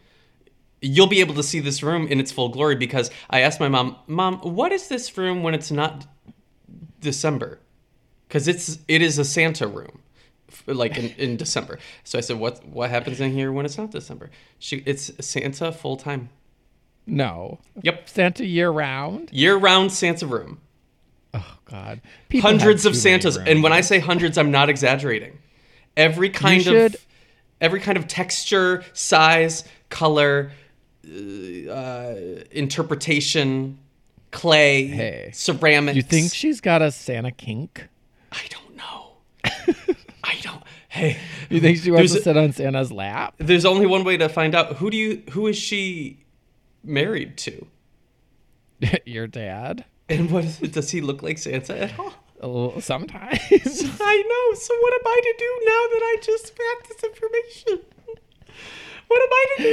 you'll 0.81 1.07
be 1.07 1.19
able 1.19 1.33
to 1.35 1.43
see 1.43 1.59
this 1.59 1.81
room 1.81 2.07
in 2.07 2.19
its 2.19 2.31
full 2.31 2.49
glory 2.49 2.75
because 2.75 3.09
I 3.29 3.41
asked 3.41 3.59
my 3.59 3.69
mom, 3.69 3.95
"Mom, 4.07 4.37
what 4.39 4.71
is 4.71 4.87
this 4.87 5.17
room 5.17 5.41
when 5.43 5.53
it's 5.53 5.71
not 5.71 6.05
December?" 6.99 7.59
Cuz 8.29 8.47
it's 8.47 8.79
it 8.87 9.01
is 9.01 9.17
a 9.17 9.25
Santa 9.25 9.67
room. 9.67 9.99
Like 10.67 10.97
in, 10.97 11.09
in 11.17 11.37
December. 11.37 11.79
So 12.03 12.17
I 12.17 12.21
said, 12.21 12.37
"What 12.39 12.65
what 12.67 12.89
happens 12.89 13.19
in 13.19 13.31
here 13.33 13.51
when 13.51 13.65
it's 13.65 13.77
not 13.77 13.91
December?" 13.91 14.29
She 14.59 14.77
it's 14.85 15.11
Santa 15.25 15.71
full 15.71 15.97
time. 15.97 16.29
No. 17.07 17.59
Yep. 17.81 18.09
Santa 18.09 18.45
year 18.45 18.69
round. 18.71 19.29
Year-round 19.31 19.91
Santa 19.91 20.25
room. 20.25 20.59
Oh 21.33 21.57
God. 21.65 22.01
People 22.29 22.49
hundreds 22.49 22.85
of 22.85 22.95
Santas, 22.95 23.37
and 23.37 23.61
when 23.61 23.73
I 23.73 23.81
say 23.81 23.99
hundreds, 23.99 24.37
I'm 24.37 24.51
not 24.51 24.69
exaggerating. 24.69 25.37
Every 25.97 26.29
kind 26.29 26.63
should- 26.63 26.95
of 26.95 27.05
every 27.61 27.79
kind 27.79 27.97
of 27.97 28.07
texture, 28.07 28.83
size, 28.93 29.63
color, 29.89 30.51
uh, 31.07 31.69
uh, 31.71 32.15
interpretation, 32.51 33.77
clay, 34.35 34.85
Hey. 34.87 35.29
ceramics. 35.33 35.95
You 35.95 36.01
think 36.03 36.31
she's 36.33 36.61
got 36.61 36.81
a 36.81 36.91
Santa 36.91 37.31
kink? 37.31 37.87
I 38.31 38.41
don't 38.49 38.75
know. 38.75 39.13
I 40.23 40.35
don't. 40.41 40.61
Hey, 40.89 41.17
You 41.49 41.59
think 41.59 41.77
she 41.79 41.91
wants 41.91 42.13
to 42.13 42.21
sit 42.21 42.37
on 42.37 42.51
Santa's 42.51 42.91
lap? 42.91 43.33
there's 43.37 43.65
only 43.65 43.85
one 43.85 44.03
way 44.03 44.17
to 44.17 44.29
find 44.29 44.53
out. 44.55 44.77
Who 44.77 44.89
do 44.89 44.97
you? 44.97 45.23
Who 45.31 45.47
is 45.47 45.57
she 45.57 46.25
married 46.83 47.37
to? 47.39 47.65
Your 49.05 49.27
dad? 49.27 49.85
And 50.09 50.29
what 50.31 50.43
is 50.45 50.61
it? 50.61 50.73
Does 50.73 50.91
he 50.91 51.01
look 51.01 51.23
like 51.23 51.37
Santa 51.37 51.83
at 51.83 51.99
all? 51.99 52.79
Sometimes. 52.81 53.39
I 53.51 54.23
know. 54.29 54.59
So 54.59 54.73
what 54.81 54.93
am 54.93 55.07
I 55.07 55.19
to 55.23 55.35
do 55.39 55.59
now 55.65 55.87
that 55.93 56.01
I 56.03 56.17
just 56.21 56.55
got 56.57 56.87
this 56.87 57.03
information? 57.03 57.85
What 59.07 59.21
am 59.21 59.29
I 59.31 59.45
to 59.57 59.63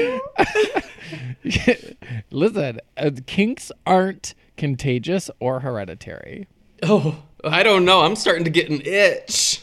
do? 1.45 2.15
Listen, 2.31 2.81
uh, 2.97 3.11
kinks 3.27 3.73
aren't 3.87 4.35
contagious 4.67 5.29
or 5.41 5.59
hereditary. 5.59 6.47
oh, 6.85 7.21
I 7.43 7.65
don't 7.65 7.85
know. 7.85 8.03
I'm 8.03 8.15
starting 8.15 8.45
to 8.45 8.51
get 8.51 8.71
an 8.71 8.81
itch. 8.85 9.61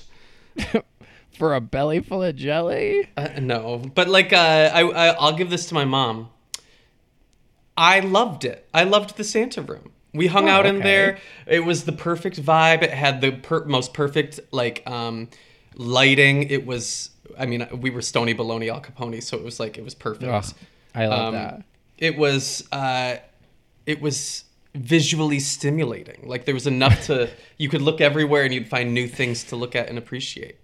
For 1.31 1.55
a 1.55 1.61
belly 1.61 2.01
full 2.01 2.21
of 2.21 2.35
jelly? 2.35 3.07
Uh, 3.15 3.29
no, 3.41 3.77
but 3.95 4.09
like 4.09 4.33
uh, 4.33 4.71
I, 4.73 4.81
I, 4.81 5.07
I'll 5.11 5.31
give 5.37 5.49
this 5.49 5.67
to 5.67 5.73
my 5.73 5.85
mom. 5.85 6.29
I 7.77 8.01
loved 8.01 8.43
it. 8.43 8.67
I 8.73 8.83
loved 8.83 9.15
the 9.15 9.23
Santa 9.23 9.61
room. 9.61 9.91
We 10.13 10.27
hung 10.27 10.49
Oh, 10.49 10.51
out 10.51 10.65
in 10.65 10.75
okay. 10.77 10.83
there. 10.83 11.17
It 11.47 11.61
was 11.61 11.85
the 11.85 11.93
perfect 11.93 12.41
vibe. 12.43 12.81
It 12.83 12.89
had 12.91 13.21
the 13.21 13.31
per- 13.31 13.63
most 13.63 13.93
perfect 13.93 14.41
like 14.51 14.83
um, 14.85 15.29
lighting. 15.75 16.43
It 16.49 16.65
was. 16.65 17.11
I 17.37 17.45
mean, 17.45 17.65
we 17.79 17.89
were 17.89 18.01
Stony 18.01 18.33
Baloney 18.35 18.69
Al 18.69 18.81
Capone, 18.81 19.23
so 19.23 19.37
it 19.37 19.43
was 19.45 19.61
like 19.61 19.77
it 19.77 19.83
was 19.85 19.95
perfect. 19.95 20.25
Ugh, 20.25 20.43
I 20.93 21.05
love 21.07 21.27
Um, 21.27 21.33
that. 21.35 21.63
It 21.97 22.17
was. 22.17 22.67
Uh, 22.69 23.15
it 23.85 24.01
was 24.01 24.43
visually 24.79 25.39
stimulating. 25.39 26.27
Like 26.27 26.45
there 26.45 26.53
was 26.53 26.67
enough 26.67 27.05
to 27.05 27.29
you 27.57 27.69
could 27.69 27.81
look 27.81 28.01
everywhere 28.01 28.43
and 28.43 28.53
you'd 28.53 28.67
find 28.67 28.93
new 28.93 29.07
things 29.07 29.43
to 29.45 29.55
look 29.55 29.75
at 29.75 29.89
and 29.89 29.97
appreciate. 29.97 30.57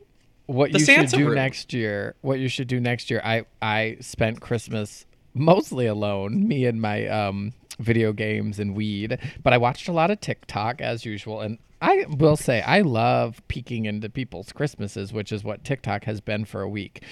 What 0.47 0.71
the 0.71 0.79
you 0.79 0.85
Santa 0.85 1.09
should 1.09 1.17
do 1.17 1.25
room. 1.27 1.35
next 1.35 1.73
year, 1.73 2.15
what 2.21 2.39
you 2.39 2.47
should 2.47 2.67
do 2.67 2.79
next 2.79 3.09
year, 3.11 3.21
I 3.23 3.45
I 3.61 3.97
spent 3.99 4.41
Christmas 4.41 5.05
mostly 5.33 5.85
alone, 5.85 6.47
me 6.47 6.65
and 6.65 6.81
my 6.81 7.07
um 7.07 7.53
video 7.79 8.13
games 8.13 8.57
and 8.57 8.73
weed, 8.73 9.19
but 9.43 9.51
I 9.51 9.57
watched 9.57 9.89
a 9.89 9.91
lot 9.91 10.09
of 10.11 10.21
TikTok 10.21 10.81
as 10.81 11.03
usual 11.03 11.41
and 11.41 11.57
I 11.81 12.05
will 12.07 12.37
say 12.37 12.61
I 12.61 12.81
love 12.81 13.41
peeking 13.49 13.85
into 13.85 14.09
people's 14.09 14.53
Christmases, 14.53 15.11
which 15.11 15.31
is 15.33 15.43
what 15.43 15.65
TikTok 15.65 16.05
has 16.05 16.21
been 16.21 16.45
for 16.45 16.61
a 16.61 16.69
week. 16.69 17.03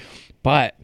But 0.41 0.75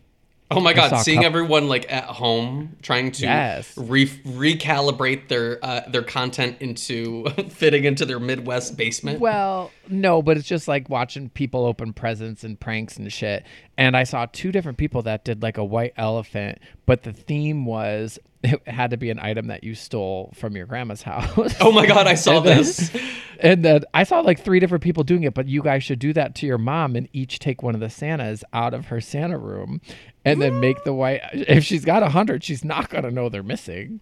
Oh 0.52 0.60
my 0.60 0.74
god, 0.74 0.98
seeing 1.04 1.24
everyone 1.24 1.68
like 1.68 1.92
at 1.92 2.06
home 2.06 2.76
trying 2.82 3.12
to 3.12 3.24
Yes. 3.24 3.72
re- 3.78 4.08
recalibrate 4.08 5.28
their 5.28 5.64
uh, 5.64 5.82
their 5.90 6.02
content 6.04 6.58
into 6.60 7.26
fitting 7.50 7.84
into 7.84 8.06
their 8.06 8.20
Midwest 8.20 8.76
basement. 8.78 9.20
Well, 9.20 9.72
no, 9.88 10.22
but 10.22 10.38
it's 10.38 10.48
just 10.48 10.68
like 10.68 10.90
watching 10.90 11.30
people 11.30 11.66
open 11.66 11.94
presents 11.94 12.44
and 12.44 12.60
pranks 12.60 12.98
and 12.98 13.12
shit. 13.12 13.46
And 13.78 13.96
I 13.96 14.04
saw 14.04 14.26
two 14.32 14.52
different 14.52 14.78
people 14.78 15.04
that 15.04 15.24
did 15.24 15.44
like 15.44 15.58
a 15.58 15.64
white 15.64 15.94
elephant, 15.98 16.60
but 16.86 17.04
the 17.04 17.14
theme 17.14 17.66
was 17.66 18.18
it 18.44 18.68
had 18.68 18.92
to 18.92 18.98
be 18.98 19.10
an 19.10 19.20
item 19.20 19.48
that 19.48 19.64
you 19.64 19.76
stole 19.76 20.32
from 20.36 20.56
your 20.56 20.66
grandma's 20.66 21.02
house. 21.02 21.56
oh 21.60 21.72
my 21.72 21.86
god, 21.86 22.08
I 22.08 22.16
saw 22.16 22.38
And 22.38 22.46
then- 22.46 22.58
this. 22.58 22.92
And 23.42 23.64
then 23.64 23.84
I 23.94 24.04
saw 24.04 24.20
like 24.20 24.42
three 24.42 24.60
different 24.60 24.84
people 24.84 25.06
doing 25.06 25.24
it, 25.24 25.34
but 25.34 25.48
you 25.48 25.62
guys 25.64 25.82
should 25.82 26.00
do 26.00 26.12
that 26.12 26.36
to 26.36 26.46
your 26.46 26.58
mom 26.58 26.98
and 26.98 27.08
each 27.14 27.40
take 27.40 27.64
one 27.64 27.74
of 27.74 27.80
the 27.80 27.90
Santas 27.90 28.44
out 28.52 28.74
of 28.74 28.88
her 28.88 29.00
Santa 29.00 29.38
room 29.38 29.80
and 30.26 30.42
then 30.42 30.60
make 30.60 30.84
the 30.84 30.92
white. 30.92 31.22
If 31.34 31.64
she's 31.64 31.86
got 31.86 32.04
a 32.04 32.10
hundred, 32.10 32.44
she's 32.44 32.66
not 32.66 32.90
going 32.90 33.06
to 33.06 33.12
know 33.12 33.30
they're 33.30 33.42
missing. 33.42 34.02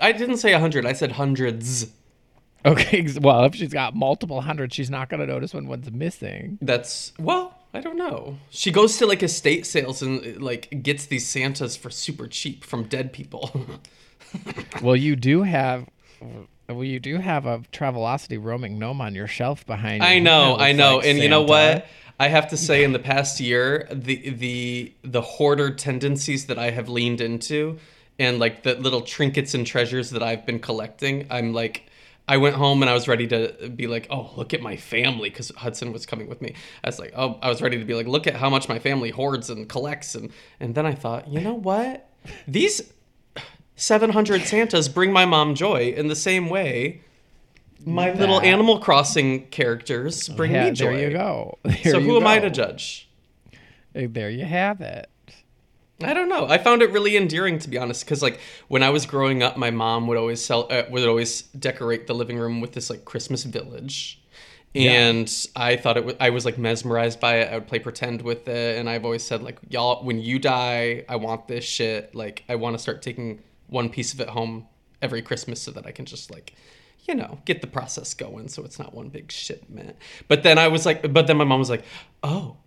I 0.00 0.10
didn't 0.10 0.38
say 0.38 0.52
a 0.52 0.58
hundred. 0.58 0.84
I 0.84 0.94
said 0.94 1.12
hundreds. 1.12 1.92
Okay. 2.66 3.06
Well, 3.20 3.44
if 3.44 3.54
she's 3.54 3.72
got 3.72 3.94
multiple 3.94 4.40
hundreds, 4.40 4.74
she's 4.74 4.90
not 4.90 5.08
going 5.08 5.20
to 5.20 5.26
notice 5.26 5.54
when 5.54 5.68
one's 5.68 5.92
missing. 5.92 6.58
That's 6.60 7.12
well, 7.20 7.56
I 7.74 7.80
don't 7.80 7.96
know. 7.96 8.38
She 8.50 8.70
goes 8.70 8.98
to 8.98 9.06
like 9.06 9.22
estate 9.22 9.66
sales 9.66 10.02
and 10.02 10.42
like 10.42 10.82
gets 10.82 11.06
these 11.06 11.26
Santas 11.26 11.76
for 11.76 11.90
super 11.90 12.26
cheap 12.26 12.64
from 12.64 12.84
dead 12.84 13.12
people. 13.12 13.50
Well, 14.80 14.96
you 14.96 15.14
do 15.14 15.42
have. 15.42 15.86
Well, 16.68 16.84
you 16.84 17.00
do 17.00 17.18
have 17.18 17.44
a 17.44 17.58
Travelocity 17.72 18.42
roaming 18.42 18.78
gnome 18.78 19.00
on 19.00 19.14
your 19.14 19.26
shelf 19.26 19.66
behind 19.66 20.02
you. 20.02 20.08
I 20.08 20.18
know, 20.20 20.56
I 20.56 20.72
know, 20.72 20.96
like 20.96 21.06
and 21.06 21.18
you 21.18 21.28
know 21.28 21.42
what? 21.42 21.86
I 22.18 22.28
have 22.28 22.48
to 22.48 22.56
say, 22.56 22.84
in 22.84 22.92
the 22.92 22.98
past 22.98 23.40
year, 23.40 23.88
the 23.92 24.30
the 24.30 24.94
the 25.02 25.20
hoarder 25.20 25.70
tendencies 25.74 26.46
that 26.46 26.58
I 26.58 26.70
have 26.70 26.88
leaned 26.88 27.20
into, 27.20 27.78
and 28.18 28.38
like 28.38 28.62
the 28.62 28.74
little 28.74 29.02
trinkets 29.02 29.54
and 29.54 29.66
treasures 29.66 30.10
that 30.10 30.22
I've 30.22 30.46
been 30.46 30.60
collecting, 30.60 31.26
I'm 31.30 31.52
like, 31.52 31.90
I 32.28 32.36
went 32.36 32.54
home 32.56 32.82
and 32.82 32.90
I 32.90 32.94
was 32.94 33.08
ready 33.08 33.26
to 33.28 33.68
be 33.74 33.86
like, 33.88 34.06
oh, 34.10 34.30
look 34.36 34.54
at 34.54 34.60
my 34.62 34.76
family, 34.76 35.28
because 35.28 35.50
Hudson 35.56 35.92
was 35.92 36.06
coming 36.06 36.28
with 36.28 36.40
me. 36.40 36.54
I 36.84 36.88
was 36.88 36.98
like, 36.98 37.12
oh, 37.16 37.38
I 37.42 37.48
was 37.48 37.60
ready 37.60 37.78
to 37.78 37.84
be 37.84 37.94
like, 37.94 38.06
look 38.06 38.26
at 38.26 38.36
how 38.36 38.48
much 38.48 38.68
my 38.68 38.78
family 38.78 39.10
hoards 39.10 39.50
and 39.50 39.68
collects, 39.68 40.14
and 40.14 40.30
and 40.60 40.74
then 40.74 40.86
I 40.86 40.94
thought, 40.94 41.28
you 41.28 41.40
know 41.40 41.54
what? 41.54 42.08
These 42.46 42.92
700 43.76 44.42
Santas 44.42 44.88
bring 44.88 45.12
my 45.12 45.24
mom 45.24 45.54
joy 45.54 45.92
in 45.96 46.06
the 46.08 46.16
same 46.16 46.48
way. 46.48 47.02
My 47.84 48.12
little 48.12 48.40
Animal 48.40 48.78
Crossing 48.78 49.48
characters 49.48 50.30
oh, 50.30 50.36
bring 50.36 50.52
Yeah, 50.52 50.66
me 50.66 50.70
joy. 50.70 50.96
there 50.96 51.10
you 51.10 51.16
go. 51.16 51.58
So 51.64 51.70
There 51.92 52.00
who 52.00 52.12
you 52.12 52.16
am 52.18 52.26
I 52.28 52.38
to 52.38 52.50
judge? 52.50 53.08
There 53.92 54.30
you 54.30 54.44
have 54.44 54.80
it. 54.80 55.10
I 56.04 56.14
don't 56.14 56.28
know. 56.28 56.46
I 56.48 56.58
found 56.58 56.82
it 56.82 56.90
really 56.90 57.16
endearing 57.16 57.58
to 57.60 57.68
be 57.68 57.78
honest, 57.78 58.04
because 58.04 58.22
like 58.22 58.40
when 58.68 58.82
I 58.82 58.90
was 58.90 59.06
growing 59.06 59.42
up, 59.42 59.56
my 59.56 59.70
mom 59.70 60.06
would 60.06 60.18
always 60.18 60.44
sell, 60.44 60.66
uh, 60.70 60.84
would 60.90 61.06
always 61.06 61.42
decorate 61.42 62.06
the 62.06 62.14
living 62.14 62.38
room 62.38 62.60
with 62.60 62.72
this 62.72 62.90
like 62.90 63.04
Christmas 63.04 63.44
village, 63.44 64.22
and 64.74 65.30
I 65.54 65.76
thought 65.76 65.96
it 65.96 66.04
was. 66.04 66.14
I 66.20 66.30
was 66.30 66.44
like 66.44 66.58
mesmerized 66.58 67.20
by 67.20 67.36
it. 67.36 67.52
I 67.52 67.54
would 67.54 67.66
play 67.66 67.78
pretend 67.78 68.22
with 68.22 68.48
it, 68.48 68.78
and 68.78 68.88
I've 68.88 69.04
always 69.04 69.22
said 69.22 69.42
like, 69.42 69.58
y'all, 69.68 70.04
when 70.04 70.20
you 70.20 70.38
die, 70.38 71.04
I 71.08 71.16
want 71.16 71.48
this 71.48 71.64
shit. 71.64 72.14
Like, 72.14 72.44
I 72.48 72.54
want 72.56 72.74
to 72.76 72.82
start 72.82 73.02
taking 73.02 73.40
one 73.66 73.88
piece 73.88 74.14
of 74.14 74.20
it 74.20 74.28
home 74.28 74.66
every 75.00 75.22
Christmas 75.22 75.60
so 75.60 75.70
that 75.72 75.86
I 75.86 75.90
can 75.90 76.04
just 76.04 76.30
like. 76.30 76.54
You 77.08 77.16
know, 77.16 77.40
get 77.46 77.62
the 77.62 77.66
process 77.66 78.14
going 78.14 78.46
so 78.46 78.62
it's 78.64 78.78
not 78.78 78.94
one 78.94 79.08
big 79.08 79.32
shipment. 79.32 79.96
But 80.28 80.44
then 80.44 80.56
I 80.56 80.68
was 80.68 80.86
like, 80.86 81.12
but 81.12 81.26
then 81.26 81.36
my 81.36 81.42
mom 81.42 81.58
was 81.58 81.68
like, 81.68 81.82
oh, 82.22 82.58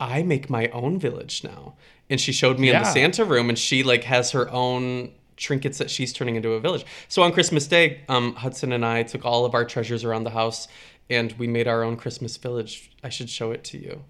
I 0.00 0.22
make 0.22 0.50
my 0.50 0.68
own 0.68 0.98
village 0.98 1.44
now. 1.44 1.74
And 2.10 2.20
she 2.20 2.32
showed 2.32 2.58
me 2.58 2.68
in 2.68 2.74
the 2.82 2.84
Santa 2.92 3.24
room 3.24 3.48
and 3.48 3.58
she 3.58 3.82
like 3.82 4.04
has 4.04 4.32
her 4.32 4.50
own 4.50 5.12
trinkets 5.36 5.78
that 5.78 5.90
she's 5.90 6.12
turning 6.12 6.36
into 6.36 6.52
a 6.52 6.60
village. 6.60 6.84
So 7.08 7.22
on 7.22 7.32
Christmas 7.32 7.66
Day, 7.66 8.02
um, 8.08 8.34
Hudson 8.34 8.72
and 8.72 8.84
I 8.84 9.02
took 9.04 9.24
all 9.24 9.44
of 9.44 9.54
our 9.54 9.64
treasures 9.64 10.04
around 10.04 10.24
the 10.24 10.30
house 10.30 10.68
and 11.10 11.32
we 11.38 11.46
made 11.46 11.66
our 11.66 11.82
own 11.82 11.96
Christmas 11.96 12.36
village. 12.36 12.90
I 13.02 13.08
should 13.08 13.28
show 13.30 13.50
it 13.52 13.64
to 13.64 13.78
you. 13.78 14.04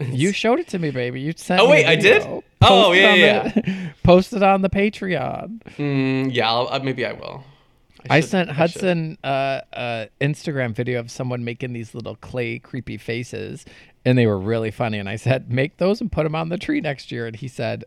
You 0.12 0.32
showed 0.32 0.60
it 0.60 0.68
to 0.68 0.78
me, 0.78 0.90
baby. 0.92 1.20
You 1.20 1.32
sent. 1.36 1.60
Oh, 1.60 1.68
wait, 1.68 1.84
I 1.84 1.96
did? 1.96 2.22
video. 2.22 2.44
Oh, 2.62 2.92
yeah, 2.92 3.14
yeah, 3.14 3.42
the- 3.48 3.90
Post 4.04 4.32
it 4.32 4.44
on 4.44 4.62
the 4.62 4.70
Patreon. 4.70 5.60
Mm, 5.76 6.32
yeah, 6.32 6.48
I'll, 6.48 6.68
uh, 6.70 6.78
maybe 6.78 7.04
I 7.04 7.14
will. 7.14 7.42
I 8.08 8.20
should- 8.20 8.30
sent. 8.30 8.50
Hudson 8.50 9.18
uh, 9.24 9.60
uh, 9.72 10.06
Instagram 10.20 10.72
video 10.72 11.00
of 11.00 11.10
someone 11.10 11.42
making 11.44 11.72
these 11.72 11.94
little 11.96 12.14
clay 12.14 12.60
creepy 12.60 12.96
faces, 12.96 13.64
and 14.04 14.16
they 14.16 14.26
were 14.26 14.38
really 14.38 14.70
funny. 14.70 14.98
And 14.98 15.08
I 15.08 15.16
said, 15.16 15.50
"Make 15.50 15.78
those 15.78 16.00
and 16.00 16.10
put 16.10 16.24
them 16.24 16.34
on 16.34 16.48
the 16.48 16.58
tree 16.58 16.80
next 16.80 17.12
year." 17.12 17.26
And 17.26 17.36
he 17.36 17.48
said, 17.48 17.84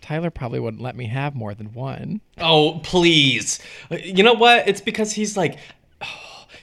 "Tyler 0.00 0.30
probably 0.30 0.60
wouldn't 0.60 0.82
let 0.82 0.96
me 0.96 1.06
have 1.06 1.34
more 1.34 1.54
than 1.54 1.72
one." 1.72 2.20
Oh, 2.38 2.80
please. 2.82 3.60
You 3.90 4.22
know 4.22 4.34
what? 4.34 4.68
It's 4.68 4.80
because 4.80 5.12
he's 5.12 5.36
like, 5.36 5.58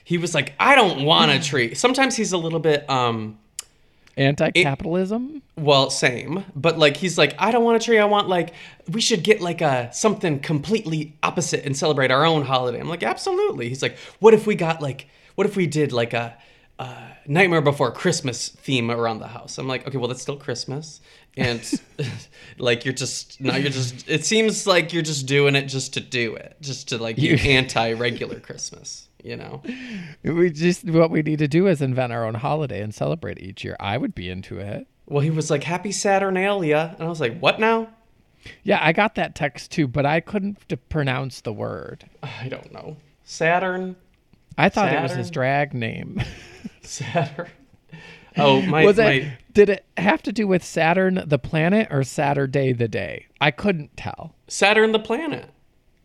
he 0.04 0.18
was 0.18 0.34
like, 0.34 0.54
I 0.58 0.74
don't 0.74 1.04
want 1.04 1.30
a 1.30 1.38
tree. 1.42 1.74
Sometimes 1.74 2.16
he's 2.16 2.32
a 2.32 2.38
little 2.38 2.60
bit, 2.60 2.88
um, 2.88 3.38
Anti-capitalism. 4.16 5.42
Well, 5.56 5.90
same, 5.90 6.44
but 6.56 6.76
like 6.76 6.96
he's 6.96 7.16
like, 7.16 7.36
I 7.38 7.52
don't 7.52 7.62
want 7.62 7.80
a 7.80 7.84
tree. 7.84 7.98
I 8.00 8.04
want 8.04 8.28
like 8.28 8.52
we 8.90 9.00
should 9.00 9.22
get 9.22 9.40
like 9.40 9.60
a 9.60 9.90
something 9.92 10.40
completely 10.40 11.16
opposite 11.22 11.64
and 11.64 11.76
celebrate 11.76 12.10
our 12.10 12.24
own 12.24 12.42
holiday. 12.42 12.80
I'm 12.80 12.88
like, 12.88 13.04
absolutely. 13.04 13.68
He's 13.68 13.80
like, 13.80 13.96
what 14.18 14.34
if 14.34 14.44
we 14.44 14.56
got 14.56 14.82
like, 14.82 15.08
what 15.36 15.46
if 15.46 15.54
we 15.54 15.68
did 15.68 15.92
like 15.92 16.14
a, 16.14 16.36
a 16.78 16.96
Nightmare 17.26 17.60
Before 17.60 17.90
Christmas 17.92 18.48
theme 18.48 18.90
around 18.90 19.18
the 19.18 19.28
house? 19.28 19.58
I'm 19.58 19.68
like, 19.68 19.86
okay, 19.86 19.98
well 19.98 20.08
that's 20.08 20.22
still 20.22 20.36
Christmas, 20.36 21.00
and 21.36 21.60
like 22.58 22.84
you're 22.84 22.94
just 22.94 23.40
now 23.40 23.56
you're 23.56 23.70
just. 23.70 24.08
It 24.08 24.24
seems 24.24 24.66
like 24.66 24.92
you're 24.92 25.02
just 25.02 25.26
doing 25.26 25.54
it 25.56 25.66
just 25.66 25.94
to 25.94 26.00
do 26.00 26.34
it, 26.34 26.56
just 26.60 26.88
to 26.90 26.98
like 26.98 27.16
be 27.16 27.22
You- 27.28 27.36
anti-regular 27.36 28.40
Christmas. 28.40 29.04
You 29.24 29.36
know? 29.36 29.62
We 30.22 30.50
just 30.50 30.88
what 30.88 31.10
we 31.10 31.22
need 31.22 31.40
to 31.40 31.48
do 31.48 31.66
is 31.66 31.82
invent 31.82 32.12
our 32.12 32.24
own 32.24 32.34
holiday 32.34 32.80
and 32.80 32.94
celebrate 32.94 33.40
each 33.42 33.64
year. 33.64 33.76
I 33.80 33.98
would 33.98 34.14
be 34.14 34.30
into 34.30 34.58
it. 34.58 34.86
Well, 35.06 35.20
he 35.20 35.30
was 35.30 35.50
like, 35.50 35.64
Happy 35.64 35.90
Saturnalia, 35.90 36.94
and 36.98 37.06
I 37.06 37.08
was 37.08 37.20
like, 37.20 37.38
what 37.40 37.58
now? 37.58 37.88
Yeah, 38.62 38.78
I 38.80 38.92
got 38.92 39.16
that 39.16 39.34
text 39.34 39.72
too, 39.72 39.88
but 39.88 40.06
I 40.06 40.20
couldn't 40.20 40.58
pronounce 40.88 41.40
the 41.40 41.52
word. 41.52 42.08
I 42.22 42.48
don't 42.48 42.72
know. 42.72 42.96
Saturn. 43.24 43.96
I 44.58 44.68
thought 44.68 44.92
it 44.92 45.00
was 45.00 45.12
his 45.12 45.30
drag 45.30 45.72
name. 45.72 46.20
Saturn. 46.82 47.48
Oh, 48.36 48.60
my, 48.62 48.84
was 48.84 48.98
my 48.98 49.10
it? 49.12 49.32
Did 49.52 49.68
it 49.70 49.84
have 49.96 50.22
to 50.22 50.32
do 50.32 50.46
with 50.46 50.62
Saturn 50.64 51.22
the 51.26 51.38
planet 51.38 51.88
or 51.90 52.04
Saturday 52.04 52.72
the 52.72 52.88
day? 52.88 53.26
I 53.40 53.50
couldn't 53.50 53.96
tell. 53.96 54.34
Saturn 54.48 54.92
the 54.92 54.98
planet. 54.98 55.48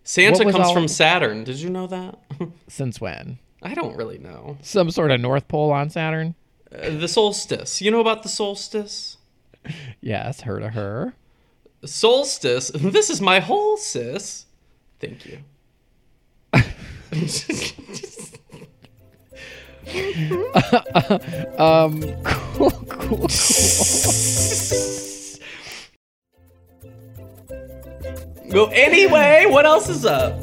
Santa 0.03 0.43
comes 0.43 0.55
all- 0.55 0.73
from 0.73 0.87
Saturn. 0.87 1.43
Did 1.43 1.57
you 1.57 1.69
know 1.69 1.87
that? 1.87 2.19
Since 2.67 3.01
when? 3.01 3.39
I 3.61 3.73
don't 3.73 3.95
really 3.95 4.17
know. 4.17 4.57
Some 4.61 4.91
sort 4.91 5.11
of 5.11 5.19
North 5.21 5.47
Pole 5.47 5.71
on 5.71 5.89
Saturn? 5.89 6.35
Uh, 6.71 6.89
the 6.91 7.07
solstice. 7.07 7.81
You 7.81 7.91
know 7.91 8.01
about 8.01 8.23
the 8.23 8.29
solstice? 8.29 9.17
Yes, 10.01 10.41
heard 10.41 10.63
of 10.63 10.73
her. 10.73 11.13
Solstice. 11.85 12.69
This 12.73 13.09
is 13.09 13.21
my 13.21 13.39
whole 13.39 13.77
sis. 13.77 14.45
Thank 14.99 15.25
you. 15.25 15.39
Um, 21.57 22.01
cool, 22.23 22.71
cool, 22.71 23.27
cool. 23.27 23.27
Well, 28.53 28.69
anyway, 28.71 29.45
what 29.47 29.65
else 29.65 29.89
is 29.89 30.05
up? 30.05 30.33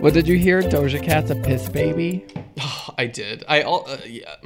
What 0.00 0.14
did 0.14 0.28
you 0.28 0.38
hear 0.38 0.62
Doja 0.62 1.02
Cat's 1.02 1.30
a 1.30 1.34
piss 1.34 1.68
baby? 1.68 2.24
I 2.98 3.06
did. 3.06 3.44
I 3.48 3.62
all 3.62 3.84
uh, 3.88 3.98
yeah. 4.06 4.36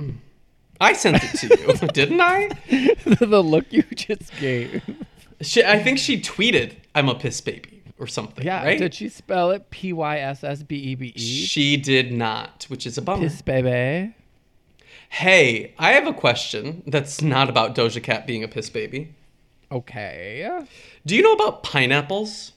I 0.81 0.95
sent 0.95 1.23
it 1.23 1.39
to 1.39 1.59
you, 1.59 1.89
didn't 1.93 2.21
I? 2.21 2.49
the 3.05 3.43
look 3.43 3.71
you 3.71 3.83
just 3.83 4.35
gave. 4.39 4.83
She, 5.43 5.63
I 5.63 5.79
think 5.83 5.99
she 5.99 6.21
tweeted, 6.21 6.77
"I'm 6.95 7.09
a 7.11 7.15
piss 7.15 7.41
baby" 7.41 7.83
or 7.99 8.07
something. 8.07 8.45
Yeah, 8.45 8.65
right? 8.65 8.79
did 8.79 8.95
she 8.95 9.11
spell 9.11 9.51
it 9.51 9.69
P 9.71 9.93
Y 9.93 10.19
S 10.19 10.43
S 10.43 10.63
B 10.63 10.77
E 10.77 10.95
B 10.95 11.13
E? 11.15 11.19
She 11.19 11.77
did 11.77 12.13
not, 12.13 12.65
which 12.69 12.87
is 12.87 12.97
a 12.97 13.03
bummer. 13.03 13.23
Piss 13.23 13.43
baby. 13.43 14.15
Hey, 15.09 15.75
I 15.79 15.93
have 15.93 16.07
a 16.07 16.13
question 16.13 16.83
that's 16.87 17.23
not 17.23 17.49
about 17.49 17.75
Doja 17.75 18.03
Cat 18.03 18.27
being 18.27 18.45
a 18.45 18.49
piss 18.49 18.71
baby. 18.71 19.15
Okay. 19.71 20.61
Do 21.05 21.17
you 21.17 21.23
know 21.23 21.33
about 21.33 21.63
pineapples? 21.63 22.53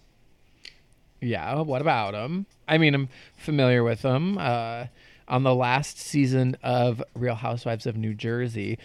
Yeah, 1.21 1.61
what 1.61 1.81
about 1.81 2.13
them? 2.13 2.45
I 2.67 2.77
mean, 2.77 2.93
I'm 2.95 3.09
familiar 3.35 3.83
with 3.83 4.01
them. 4.01 4.37
Uh, 4.37 4.85
on 5.27 5.43
the 5.43 5.53
last 5.53 5.99
season 5.99 6.57
of 6.63 7.03
Real 7.13 7.35
Housewives 7.35 7.85
of 7.85 7.95
New 7.95 8.13
Jersey, 8.13 8.79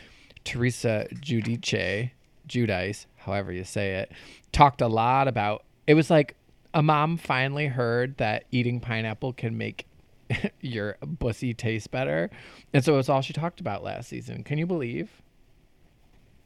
Teresa 0.44 1.06
Giudice, 1.14 2.10
Judice, 2.46 3.06
however 3.16 3.52
you 3.52 3.64
say 3.64 3.94
it, 3.94 4.12
talked 4.52 4.80
a 4.80 4.88
lot 4.88 5.26
about. 5.26 5.64
It 5.86 5.94
was 5.94 6.10
like 6.10 6.36
a 6.74 6.82
mom 6.82 7.16
finally 7.16 7.66
heard 7.66 8.16
that 8.18 8.44
eating 8.50 8.80
pineapple 8.80 9.32
can 9.32 9.56
make 9.56 9.86
your 10.60 10.96
pussy 11.18 11.54
tastes 11.54 11.86
better, 11.86 12.30
and 12.72 12.84
so 12.84 12.98
it's 12.98 13.08
all 13.08 13.22
she 13.22 13.32
talked 13.32 13.60
about 13.60 13.82
last 13.82 14.08
season. 14.08 14.44
Can 14.44 14.58
you 14.58 14.66
believe? 14.66 15.10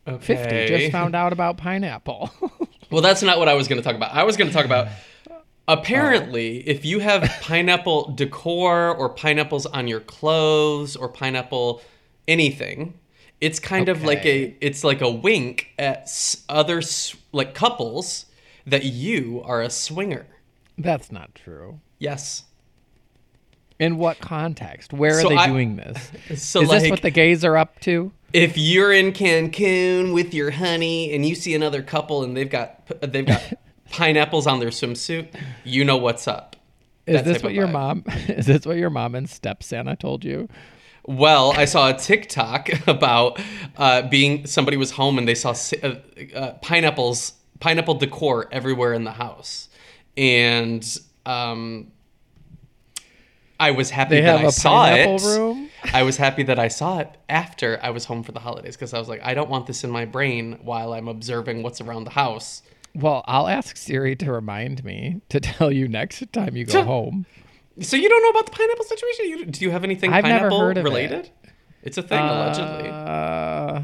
Okay. 0.06 0.24
Fifty 0.24 0.66
just 0.66 0.92
found 0.92 1.14
out 1.14 1.32
about 1.32 1.56
pineapple. 1.56 2.30
Well, 2.90 3.02
that's 3.02 3.22
not 3.22 3.38
what 3.38 3.48
I 3.48 3.54
was 3.54 3.68
going 3.68 3.78
to 3.78 3.84
talk 3.84 3.96
about. 3.96 4.14
I 4.14 4.24
was 4.24 4.38
going 4.38 4.48
to 4.48 4.54
talk 4.54 4.64
about 4.64 4.88
apparently 5.68 6.66
if 6.66 6.86
you 6.86 7.00
have 7.00 7.22
pineapple 7.42 8.12
decor 8.14 8.94
or 8.94 9.10
pineapples 9.10 9.66
on 9.66 9.86
your 9.86 10.00
clothes 10.00 10.96
or 10.96 11.10
pineapple 11.10 11.82
anything, 12.26 12.94
it's 13.40 13.60
kind 13.60 13.88
of 13.90 14.02
like 14.04 14.24
a 14.24 14.56
it's 14.60 14.84
like 14.84 15.02
a 15.02 15.10
wink 15.10 15.68
at 15.78 16.10
other 16.48 16.80
like 17.32 17.54
couples 17.54 18.26
that 18.66 18.84
you 18.84 19.42
are 19.44 19.60
a 19.60 19.70
swinger. 19.70 20.26
That's 20.76 21.12
not 21.12 21.34
true. 21.34 21.80
Yes. 21.98 22.44
In 23.78 23.96
what 23.96 24.18
context? 24.18 24.92
Where 24.92 25.18
are 25.18 25.22
So 25.22 25.28
they 25.28 25.36
I- 25.36 25.46
doing 25.46 25.76
this? 25.76 26.10
So 26.42 26.62
Is 26.62 26.68
like 26.68 26.82
this 26.82 26.90
what 26.90 27.02
the 27.02 27.10
gays 27.10 27.44
are 27.44 27.56
up 27.56 27.78
to? 27.80 28.12
if 28.34 28.58
you're 28.58 28.92
in 28.92 29.12
Cancun 29.12 30.12
with 30.12 30.34
your 30.34 30.50
honey 30.50 31.14
and 31.14 31.24
you 31.24 31.34
see 31.34 31.54
another 31.54 31.82
couple 31.82 32.22
and 32.24 32.36
they've 32.36 32.50
got 32.50 32.82
they've 33.00 33.24
got 33.24 33.42
pineapples 33.90 34.46
on 34.46 34.60
their 34.60 34.68
swimsuit, 34.68 35.28
you 35.64 35.84
know 35.84 35.96
what's 35.96 36.28
up. 36.28 36.56
Is 37.06 37.16
That 37.16 37.24
this 37.24 37.42
what 37.42 37.54
your 37.54 37.68
vibe. 37.68 37.72
mom? 37.72 38.04
Is 38.28 38.44
this 38.46 38.66
what 38.66 38.76
your 38.76 38.90
mom 38.90 39.14
and 39.14 39.30
step 39.30 39.62
Santa 39.62 39.96
told 39.96 40.24
you? 40.24 40.48
Well, 41.06 41.52
I 41.52 41.64
saw 41.64 41.88
a 41.88 41.94
TikTok 41.94 42.68
about 42.86 43.40
uh, 43.78 44.02
being 44.02 44.46
somebody 44.46 44.76
was 44.76 44.90
home 44.90 45.16
and 45.16 45.26
they 45.26 45.34
saw 45.34 45.54
uh, 45.82 45.94
uh, 46.34 46.52
pineapples, 46.60 47.32
pineapple 47.60 47.94
decor 47.94 48.46
everywhere 48.52 48.92
in 48.92 49.04
the 49.04 49.12
house, 49.12 49.70
and 50.18 50.84
um, 51.24 51.90
I 53.61 53.73
was 53.73 53.90
happy 53.90 54.16
They 54.16 54.21
that 54.23 54.38
I 54.44 54.51
saw 54.51 54.87
it. 54.94 55.21
room? 55.23 55.71
I 55.92 56.03
was 56.05 56.16
happy 56.16 56.42
that 56.44 56.59
I 56.59 56.68
saw 56.68 56.99
it 57.01 57.11
after 57.29 57.79
I 57.83 57.90
was 57.90 58.05
home 58.05 58.23
for 58.23 58.33
the 58.33 58.40
holidays 58.40 58.77
because 58.77 58.94
I 58.94 58.99
was 58.99 59.09
like, 59.09 59.21
I 59.25 59.35
don't 59.35 59.51
want 59.51 59.66
this 59.66 59.83
in 59.85 59.90
my 59.90 60.05
brain 60.05 60.59
while 60.62 60.92
I'm 60.92 61.09
observing 61.09 61.62
what's 61.62 61.81
around 61.81 62.05
the 62.05 62.11
house. 62.11 62.62
Well, 62.94 63.25
I'll 63.27 63.49
ask 63.49 63.77
Siri 63.77 64.14
to 64.16 64.33
remind 64.33 64.85
me 64.85 65.21
to 65.29 65.40
tell 65.51 65.73
you 65.73 65.88
next 65.88 66.33
time 66.33 66.57
you 66.57 66.64
go 66.64 66.73
Sure. 66.73 66.85
home. 66.85 67.27
So 67.81 67.97
you 67.97 68.09
don't 68.09 68.23
know 68.23 68.31
about 68.31 68.47
the 68.47 68.53
pineapple 68.53 68.85
situation? 68.85 69.25
You, 69.29 69.44
do 69.47 69.64
you 69.64 69.71
have 69.71 69.85
anything 69.85 70.12
I've 70.12 70.25
pineapple 70.25 70.68
of 70.71 70.77
it. 70.79 70.83
related? 70.83 71.31
It's 71.83 71.97
a 71.97 72.03
thing 72.03 72.18
allegedly. 72.18 72.88
Uh, 72.90 73.83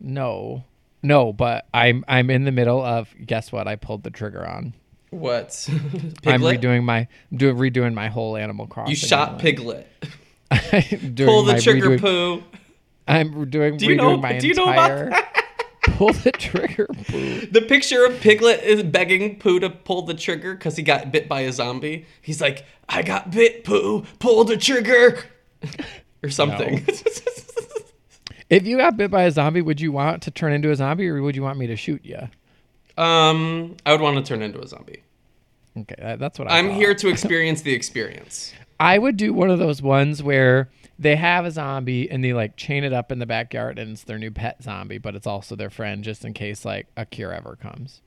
no, 0.00 0.64
no, 1.02 1.32
but 1.32 1.66
I'm 1.74 2.04
I'm 2.08 2.30
in 2.30 2.44
the 2.44 2.52
middle 2.52 2.82
of 2.82 3.14
guess 3.24 3.52
what? 3.52 3.68
I 3.68 3.76
pulled 3.76 4.02
the 4.04 4.10
trigger 4.10 4.46
on. 4.46 4.72
What? 5.14 5.68
I'm 6.26 6.40
redoing 6.42 6.82
my 6.84 7.06
I'm 7.32 7.38
redoing 7.38 7.94
my 7.94 8.08
whole 8.08 8.36
Animal 8.36 8.66
Crossing. 8.66 8.90
You 8.90 8.96
shot. 8.96 9.38
Piglet. 9.38 9.86
Doing 11.14 11.14
Pull 11.28 11.44
the 11.44 11.60
trigger 11.60 11.90
redoing- 11.90 12.00
poo. 12.00 12.42
I'm 13.06 13.50
doing 13.50 13.76
Do 13.76 13.86
you 13.86 13.92
redoing 13.94 13.96
know- 13.96 14.16
my 14.16 14.38
do 14.38 14.48
you 14.48 14.54
know 14.54 14.64
about 14.70 14.90
entire. 14.90 15.22
pull 15.96 16.12
the 16.12 16.32
trigger. 16.32 16.86
Poo. 17.08 17.46
The 17.46 17.62
picture 17.62 18.04
of 18.06 18.18
Piglet 18.20 18.62
is 18.62 18.82
begging 18.82 19.38
Pooh 19.38 19.60
to 19.60 19.70
pull 19.70 20.02
the 20.02 20.14
trigger 20.14 20.54
because 20.54 20.76
he 20.76 20.82
got 20.82 21.12
bit 21.12 21.28
by 21.28 21.42
a 21.42 21.52
zombie. 21.52 22.06
He's 22.22 22.40
like, 22.40 22.64
I 22.88 23.02
got 23.02 23.30
bit, 23.30 23.64
Pooh. 23.64 24.04
Pull 24.18 24.44
the 24.44 24.56
trigger. 24.56 25.18
or 26.22 26.30
something. 26.30 26.86
If 28.50 28.66
you 28.66 28.76
got 28.76 28.96
bit 28.96 29.10
by 29.10 29.22
a 29.24 29.30
zombie, 29.30 29.62
would 29.62 29.80
you 29.80 29.90
want 29.92 30.22
to 30.24 30.30
turn 30.30 30.52
into 30.52 30.70
a 30.70 30.76
zombie, 30.76 31.08
or 31.08 31.20
would 31.22 31.34
you 31.34 31.42
want 31.42 31.58
me 31.58 31.66
to 31.66 31.76
shoot 31.76 32.04
you? 32.04 32.28
Um, 32.96 33.76
I 33.84 33.92
would 33.92 34.00
want 34.00 34.16
to 34.16 34.22
turn 34.22 34.42
into 34.42 34.60
a 34.60 34.66
zombie. 34.68 35.02
Okay, 35.76 35.96
that, 35.98 36.18
that's 36.18 36.38
what 36.38 36.50
I 36.50 36.58
I'm 36.58 36.68
thought. 36.68 36.76
here 36.76 36.94
to 36.94 37.08
experience 37.14 37.62
the 37.62 37.72
experience. 37.72 38.52
I 38.78 38.98
would 38.98 39.16
do 39.16 39.32
one 39.32 39.50
of 39.50 39.58
those 39.58 39.82
ones 39.82 40.22
where 40.22 40.70
they 40.98 41.16
have 41.16 41.44
a 41.44 41.50
zombie 41.50 42.08
and 42.10 42.22
they 42.24 42.32
like 42.32 42.56
chain 42.56 42.84
it 42.84 42.92
up 42.92 43.10
in 43.10 43.18
the 43.18 43.26
backyard 43.26 43.78
and 43.78 43.92
it's 43.92 44.04
their 44.04 44.18
new 44.18 44.30
pet 44.30 44.62
zombie, 44.62 44.98
but 44.98 45.14
it's 45.16 45.26
also 45.26 45.56
their 45.56 45.70
friend 45.70 46.04
just 46.04 46.24
in 46.24 46.32
case 46.32 46.64
like 46.64 46.86
a 46.96 47.04
cure 47.04 47.32
ever 47.32 47.56
comes. 47.56 48.00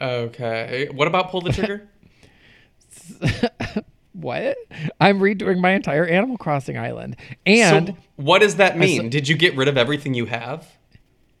Okay. 0.00 0.88
What 0.92 1.06
about 1.08 1.30
pull 1.30 1.40
the 1.42 1.52
trigger? 1.52 1.88
What? 4.12 4.56
I'm 5.00 5.18
redoing 5.18 5.58
my 5.58 5.72
entire 5.72 6.06
Animal 6.06 6.38
Crossing 6.38 6.78
island. 6.78 7.16
And 7.44 7.88
so 7.88 7.96
what 8.14 8.42
does 8.42 8.56
that 8.56 8.78
mean? 8.78 9.02
saw- 9.02 9.08
Did 9.08 9.28
you 9.28 9.36
get 9.36 9.56
rid 9.56 9.66
of 9.66 9.76
everything 9.76 10.14
you 10.14 10.26
have? 10.26 10.68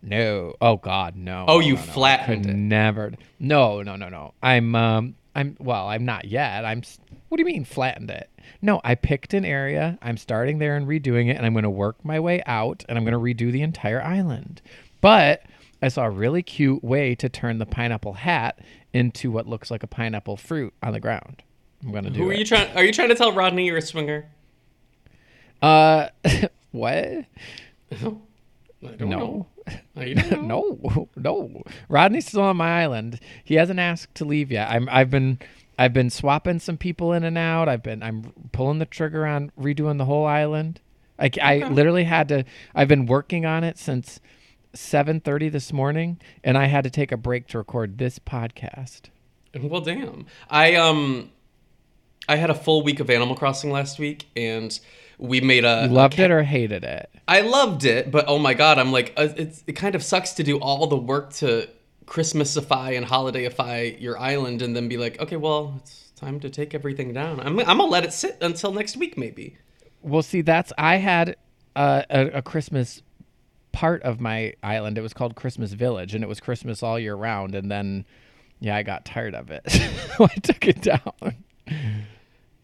No. 0.04 0.54
Oh 0.60 0.76
god, 0.76 1.16
no. 1.16 1.44
Oh, 1.48 1.60
you 1.60 1.74
no, 1.74 1.80
no. 1.80 1.86
Flattened 1.92 2.46
it. 2.46 2.54
Never. 2.54 3.12
No, 3.38 3.82
no, 3.82 3.96
no, 3.96 4.08
no. 4.08 4.34
I'm 4.42 4.74
um 4.74 5.14
I'm 5.34 5.56
well, 5.58 5.88
I'm 5.88 6.04
not 6.04 6.26
yet. 6.26 6.64
I'm 6.64 6.82
What 7.28 7.38
do 7.38 7.40
you 7.42 7.46
mean 7.46 7.64
flattened 7.64 8.10
it? 8.10 8.30
No, 8.62 8.80
I 8.84 8.94
picked 8.94 9.34
an 9.34 9.44
area. 9.44 9.98
I'm 10.02 10.16
starting 10.16 10.58
there 10.58 10.76
and 10.76 10.86
redoing 10.86 11.28
it 11.28 11.36
and 11.36 11.44
I'm 11.46 11.54
going 11.54 11.64
to 11.64 11.70
work 11.70 12.04
my 12.04 12.20
way 12.20 12.42
out 12.46 12.84
and 12.88 12.96
I'm 12.98 13.04
going 13.04 13.12
to 13.14 13.18
redo 13.44 13.50
the 13.50 13.62
entire 13.62 14.02
island. 14.02 14.60
But 15.00 15.42
I 15.82 15.88
saw 15.88 16.04
a 16.04 16.10
really 16.10 16.42
cute 16.42 16.84
way 16.84 17.14
to 17.16 17.28
turn 17.28 17.58
the 17.58 17.66
pineapple 17.66 18.12
hat 18.14 18.58
into 18.92 19.30
what 19.30 19.46
looks 19.46 19.70
like 19.70 19.82
a 19.82 19.86
pineapple 19.86 20.36
fruit 20.36 20.72
on 20.82 20.92
the 20.92 21.00
ground. 21.00 21.42
I'm 21.82 21.90
going 21.90 22.04
to 22.04 22.10
do 22.10 22.22
Who 22.22 22.30
are 22.30 22.32
it. 22.32 22.38
you 22.38 22.44
trying? 22.44 22.74
Are 22.76 22.84
you 22.84 22.92
trying 22.92 23.08
to 23.08 23.14
tell 23.14 23.32
Rodney 23.32 23.66
you're 23.66 23.76
a 23.78 23.82
swinger? 23.82 24.26
Uh 25.62 26.08
what? 26.70 26.96
I 27.92 27.96
don't 28.00 29.00
No. 29.08 29.18
know. 29.18 29.46
I 29.96 30.12
don't 30.14 30.46
know. 30.46 30.78
no, 30.84 31.08
no. 31.16 31.62
Rodney's 31.88 32.26
still 32.26 32.42
on 32.42 32.56
my 32.56 32.82
island. 32.82 33.20
He 33.42 33.54
hasn't 33.54 33.80
asked 33.80 34.14
to 34.16 34.24
leave 34.24 34.50
yet. 34.50 34.70
I'm. 34.70 34.88
I've 34.90 35.10
been. 35.10 35.38
I've 35.78 35.92
been 35.92 36.10
swapping 36.10 36.60
some 36.60 36.76
people 36.76 37.12
in 37.12 37.24
and 37.24 37.36
out. 37.36 37.68
I've 37.68 37.82
been. 37.82 38.02
I'm 38.02 38.32
pulling 38.52 38.78
the 38.78 38.86
trigger 38.86 39.26
on 39.26 39.50
redoing 39.58 39.98
the 39.98 40.04
whole 40.04 40.26
island. 40.26 40.80
I, 41.18 41.30
I 41.40 41.68
literally 41.68 42.04
had 42.04 42.28
to. 42.28 42.44
I've 42.74 42.88
been 42.88 43.06
working 43.06 43.46
on 43.46 43.64
it 43.64 43.78
since 43.78 44.20
7:30 44.74 45.50
this 45.50 45.72
morning, 45.72 46.20
and 46.42 46.58
I 46.58 46.66
had 46.66 46.84
to 46.84 46.90
take 46.90 47.12
a 47.12 47.16
break 47.16 47.46
to 47.48 47.58
record 47.58 47.98
this 47.98 48.18
podcast. 48.18 49.02
Well, 49.58 49.80
damn. 49.80 50.26
I 50.50 50.74
um, 50.74 51.30
I 52.28 52.36
had 52.36 52.50
a 52.50 52.54
full 52.54 52.82
week 52.82 53.00
of 53.00 53.10
Animal 53.10 53.36
Crossing 53.36 53.70
last 53.70 53.98
week, 53.98 54.26
and 54.36 54.78
we 55.18 55.40
made 55.40 55.64
a. 55.64 55.86
You 55.86 55.94
loved 55.94 56.18
it 56.18 56.30
or 56.30 56.42
hated 56.42 56.84
it? 56.84 57.10
I 57.26 57.40
loved 57.40 57.84
it, 57.84 58.10
but 58.10 58.26
oh 58.28 58.38
my 58.38 58.54
god, 58.54 58.78
I'm 58.78 58.92
like, 58.92 59.12
uh, 59.16 59.28
it's, 59.36 59.64
it 59.66 59.72
kind 59.72 59.94
of 59.94 60.02
sucks 60.02 60.32
to 60.34 60.42
do 60.42 60.58
all 60.58 60.86
the 60.86 60.96
work 60.96 61.32
to 61.34 61.68
Christmasify 62.06 62.96
and 62.96 63.06
holidayify 63.06 64.00
your 64.00 64.18
island, 64.18 64.62
and 64.62 64.74
then 64.76 64.88
be 64.88 64.96
like, 64.96 65.20
okay, 65.20 65.36
well, 65.36 65.74
it's 65.78 66.10
time 66.16 66.40
to 66.40 66.50
take 66.50 66.74
everything 66.74 67.12
down. 67.12 67.40
I'm, 67.40 67.58
I'm 67.60 67.78
gonna 67.78 67.84
let 67.84 68.04
it 68.04 68.12
sit 68.12 68.38
until 68.40 68.72
next 68.72 68.96
week, 68.96 69.16
maybe. 69.16 69.56
Well, 70.02 70.22
see, 70.22 70.42
that's 70.42 70.72
I 70.76 70.96
had 70.96 71.36
uh, 71.76 72.02
a, 72.10 72.26
a 72.26 72.42
Christmas 72.42 73.02
part 73.72 74.02
of 74.02 74.20
my 74.20 74.54
island. 74.62 74.96
It 74.98 75.00
was 75.00 75.12
called 75.12 75.34
Christmas 75.34 75.72
Village, 75.72 76.14
and 76.14 76.22
it 76.22 76.26
was 76.28 76.40
Christmas 76.40 76.82
all 76.82 76.98
year 76.98 77.14
round. 77.14 77.54
And 77.54 77.70
then, 77.70 78.06
yeah, 78.60 78.76
I 78.76 78.82
got 78.82 79.04
tired 79.04 79.34
of 79.34 79.50
it, 79.50 79.62
so 79.70 80.24
I 80.24 80.34
took 80.40 80.66
it 80.66 80.80
down. 80.82 81.34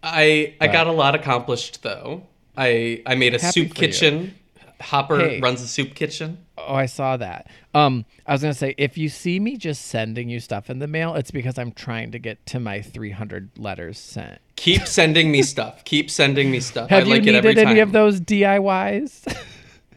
I 0.03 0.55
I 0.61 0.69
got 0.69 0.87
a 0.87 0.93
lot 0.93 1.15
accomplished 1.15 1.83
though. 1.83 2.23
I 2.57 3.03
I 3.07 3.15
made 3.15 3.35
a 3.35 3.41
Happy 3.41 3.53
soup 3.65 3.75
for 3.77 3.83
you. 3.85 3.89
kitchen. 3.89 4.35
Hopper 4.81 5.19
Hey. 5.19 5.41
runs 5.41 5.61
a 5.61 5.69
soup 5.69 5.95
kitchen. 5.95 6.39
Oh, 6.57 6.75
I 6.75 6.87
saw 6.87 7.19
that. 7.19 7.49
Um, 7.75 8.07
I 8.27 8.33
was 8.33 8.41
gonna 8.41 8.55
say 8.55 8.75
if 8.79 8.97
you 8.97 9.11
see 9.11 9.39
me 9.39 9.57
just 9.59 9.87
sending 9.87 10.31
you 10.31 10.41
stuff 10.41 10.71
in 10.71 10.79
the 10.79 10.87
mail, 10.87 11.15
it's 11.15 11.31
because 11.31 11.59
I'm 11.59 11.73
trying 11.73 12.13
to 12.13 12.19
get 12.19 12.45
to 12.47 12.61
my 12.61 12.81
300 12.81 13.51
letters 13.59 13.99
sent. 13.99 14.39
Keep 14.57 14.87
sending 14.87 15.31
me 15.31 15.43
stuff. 15.43 15.85
Keep 15.85 16.11
sending 16.11 16.51
me 16.51 16.61
stuff. 16.61 16.89
Have 16.91 17.07
I 17.07 17.11
like 17.11 17.25
you 17.25 17.33
it 17.33 17.37
every 17.37 17.51
needed 17.51 17.63
time. 17.65 17.71
any 17.73 17.81
of 17.81 17.93
those 17.93 18.21
DIYs? 18.21 19.27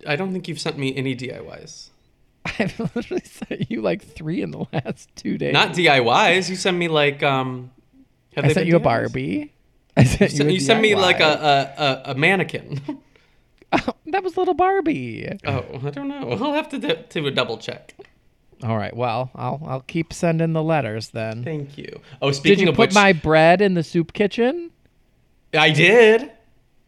I 0.06 0.15
don't 0.15 0.32
think 0.32 0.48
you've 0.48 0.60
sent 0.60 0.78
me 0.78 0.95
any 0.95 1.15
DIYs. 1.15 1.89
I've 2.60 2.78
literally 2.95 3.24
sent 3.26 3.69
you 3.72 3.82
like 3.82 4.02
three 4.04 4.41
in 4.41 4.52
the 4.52 4.65
last 4.74 5.10
two 5.15 5.38
days. 5.38 5.54
Not 5.54 5.74
DIYs. 5.74 6.50
You 6.50 6.56
send 6.56 6.78
me 6.78 6.88
like 6.88 7.24
um. 7.24 7.72
Have 8.36 8.45
I 8.45 8.48
they 8.50 8.54
sent 8.54 8.67
you 8.67 8.76
a 8.76 8.80
Barbie. 8.80 9.54
I 9.97 10.04
sent 10.04 10.34
You, 10.34 10.45
you, 10.45 10.52
you 10.52 10.60
sent 10.60 10.82
me 10.82 10.95
like 10.95 11.19
a 11.19 12.04
a, 12.06 12.12
a, 12.12 12.15
mannequin. 12.15 12.82
that 14.08 14.23
was 14.23 14.36
little 14.38 14.54
Barbie. 14.56 15.30
oh, 15.45 15.63
I 15.86 15.89
don't 15.91 16.08
know. 16.08 16.32
I'll 16.32 16.54
have 16.54 16.69
to 16.69 16.80
do, 16.80 16.95
to 17.10 17.28
a 17.28 17.32
double 17.32 17.58
check. 17.58 17.93
All 18.63 18.78
right. 18.78 18.95
Well, 18.95 19.30
I'll 19.36 19.62
I'll 19.65 19.82
keep 19.82 20.12
sending 20.12 20.54
the 20.54 20.63
letters 20.63 21.10
then. 21.10 21.43
Thank 21.43 21.78
you. 21.78 22.02
Oh, 22.21 22.32
speaking 22.32 22.58
Did 22.58 22.63
you 22.63 22.69
of 22.69 22.75
put 22.75 22.89
which, 22.89 22.95
my 22.95 23.13
bread 23.13 23.62
in 23.62 23.73
the 23.75 23.84
soup 23.84 24.13
kitchen? 24.13 24.71
I 25.54 25.69
did. 25.71 26.32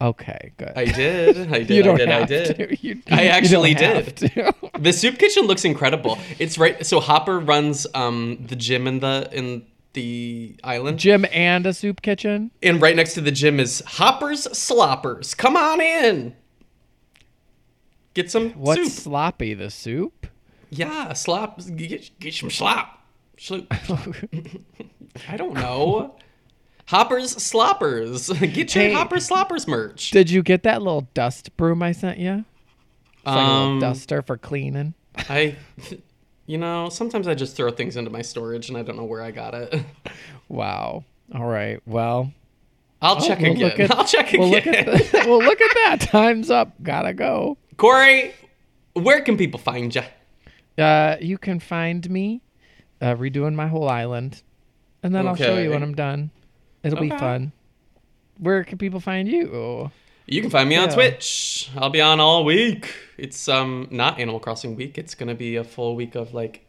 Okay, 0.00 0.52
good. 0.56 0.72
I 0.74 0.84
did. 0.86 1.52
I 1.52 1.58
did. 1.62 1.70
you 1.70 1.82
don't 1.84 1.94
I 1.94 1.98
did. 1.98 2.08
have 2.08 2.22
I 2.22 2.26
did. 2.26 2.56
to. 2.56 2.86
You, 2.86 3.02
I 3.10 3.22
you 3.22 3.28
actually 3.28 3.74
have 3.74 4.14
did. 4.16 4.54
The 4.78 4.92
soup 4.92 5.18
kitchen 5.18 5.44
looks 5.46 5.64
incredible. 5.64 6.18
It's 6.40 6.58
right. 6.58 6.84
So 6.84 6.98
Hopper 6.98 7.38
runs 7.38 7.86
um 7.94 8.44
the 8.48 8.56
gym 8.56 8.86
in 8.88 8.98
the 8.98 9.28
in 9.32 9.64
the 9.94 10.56
island, 10.64 10.98
Gym 10.98 11.24
and 11.32 11.66
a 11.66 11.72
soup 11.74 12.02
kitchen. 12.02 12.50
and 12.62 12.80
right 12.80 12.96
next 12.96 13.14
to 13.14 13.20
the 13.20 13.30
gym 13.32 13.60
is 13.60 13.82
Hopper's 13.86 14.44
Sloppers. 14.56 15.34
Come 15.34 15.56
on 15.56 15.80
in. 15.80 16.34
Get 18.14 18.30
some 18.30 18.50
What's 18.52 18.82
soup. 18.94 19.02
sloppy? 19.04 19.54
The 19.54 19.70
soup? 19.70 20.26
Yeah, 20.70 21.12
slop. 21.14 21.60
Get, 21.76 22.10
get 22.20 22.34
some 22.34 22.50
slop. 22.50 23.00
Sloop. 23.38 23.72
I 25.28 25.36
don't 25.36 25.54
know. 25.54 26.16
Hopper's 26.86 27.30
Sloppers. 27.42 28.28
Get 28.40 28.74
your 28.74 28.84
Hey. 28.84 28.92
Hopper's 28.92 29.24
Sloppers 29.26 29.66
merch. 29.66 30.10
Did 30.10 30.30
you 30.30 30.42
get 30.42 30.62
that 30.64 30.82
little 30.82 31.08
dust 31.14 31.56
broom 31.56 31.82
I 31.82 31.92
sent 31.92 32.18
you? 32.18 32.44
It's 33.18 33.26
like 33.26 33.36
a 33.36 33.40
little 33.40 33.52
Um, 33.74 33.78
duster 33.80 34.20
for 34.20 34.36
cleaning. 34.36 34.94
I, 35.16 35.56
you 36.52 36.58
know, 36.58 36.90
sometimes 36.90 37.26
I 37.26 37.34
just 37.34 37.56
throw 37.56 37.70
things 37.70 37.96
into 37.96 38.10
my 38.10 38.20
storage 38.20 38.68
and 38.68 38.76
I 38.76 38.82
don't 38.82 38.96
know 38.98 39.04
where 39.04 39.22
I 39.22 39.30
got 39.30 39.54
it. 39.54 39.74
Wow. 40.48 41.04
All 41.34 41.46
right. 41.46 41.80
Well, 41.86 42.30
I'll 43.00 43.18
check 43.22 43.38
we'll 43.38 43.52
again. 43.52 43.68
look 43.70 43.80
at- 43.80 43.90
I'll 43.90 44.04
check 44.04 44.32
we'll 44.34 44.50
look 44.50 44.66
again. 44.66 44.86
at 44.86 44.98
the, 45.10 45.24
well, 45.26 45.38
look 45.38 45.58
at 45.62 45.70
that. 45.76 46.00
Time's 46.02 46.50
up. 46.50 46.74
Gotta 46.82 47.14
go. 47.14 47.56
Korey, 47.76 48.32
where 48.92 49.22
can 49.22 49.38
people 49.38 49.58
find 49.58 49.94
you? 49.94 50.02
Uh, 50.76 51.16
you 51.22 51.38
can 51.38 51.58
find 51.58 52.08
me 52.10 52.42
uh, 53.00 53.14
redoing 53.14 53.54
my 53.54 53.66
whole 53.66 53.88
island, 53.88 54.42
and 55.02 55.14
then 55.14 55.26
I'll 55.26 55.36
show 55.36 55.56
you 55.56 55.70
when 55.70 55.82
I'm 55.82 55.94
done. 55.94 56.30
It'll 56.82 57.00
be 57.00 57.08
fun. 57.08 57.52
Where 58.38 58.62
can 58.62 58.76
people 58.76 59.00
find 59.00 59.26
you? 59.26 59.90
You 60.26 60.40
can 60.40 60.50
find 60.50 60.68
me 60.68 60.76
on 60.76 60.88
Yeah. 60.88 60.94
Twitch. 60.94 61.70
I'll 61.76 61.90
be 61.90 62.00
on 62.00 62.20
all 62.20 62.44
week. 62.44 62.94
It's 63.18 63.48
um 63.48 63.88
not 63.90 64.18
Animal 64.20 64.40
Crossing 64.40 64.76
week. 64.76 64.98
It's 64.98 65.14
gonna 65.14 65.34
be 65.34 65.56
a 65.56 65.64
full 65.64 65.96
week 65.96 66.14
of 66.14 66.32
like 66.34 66.66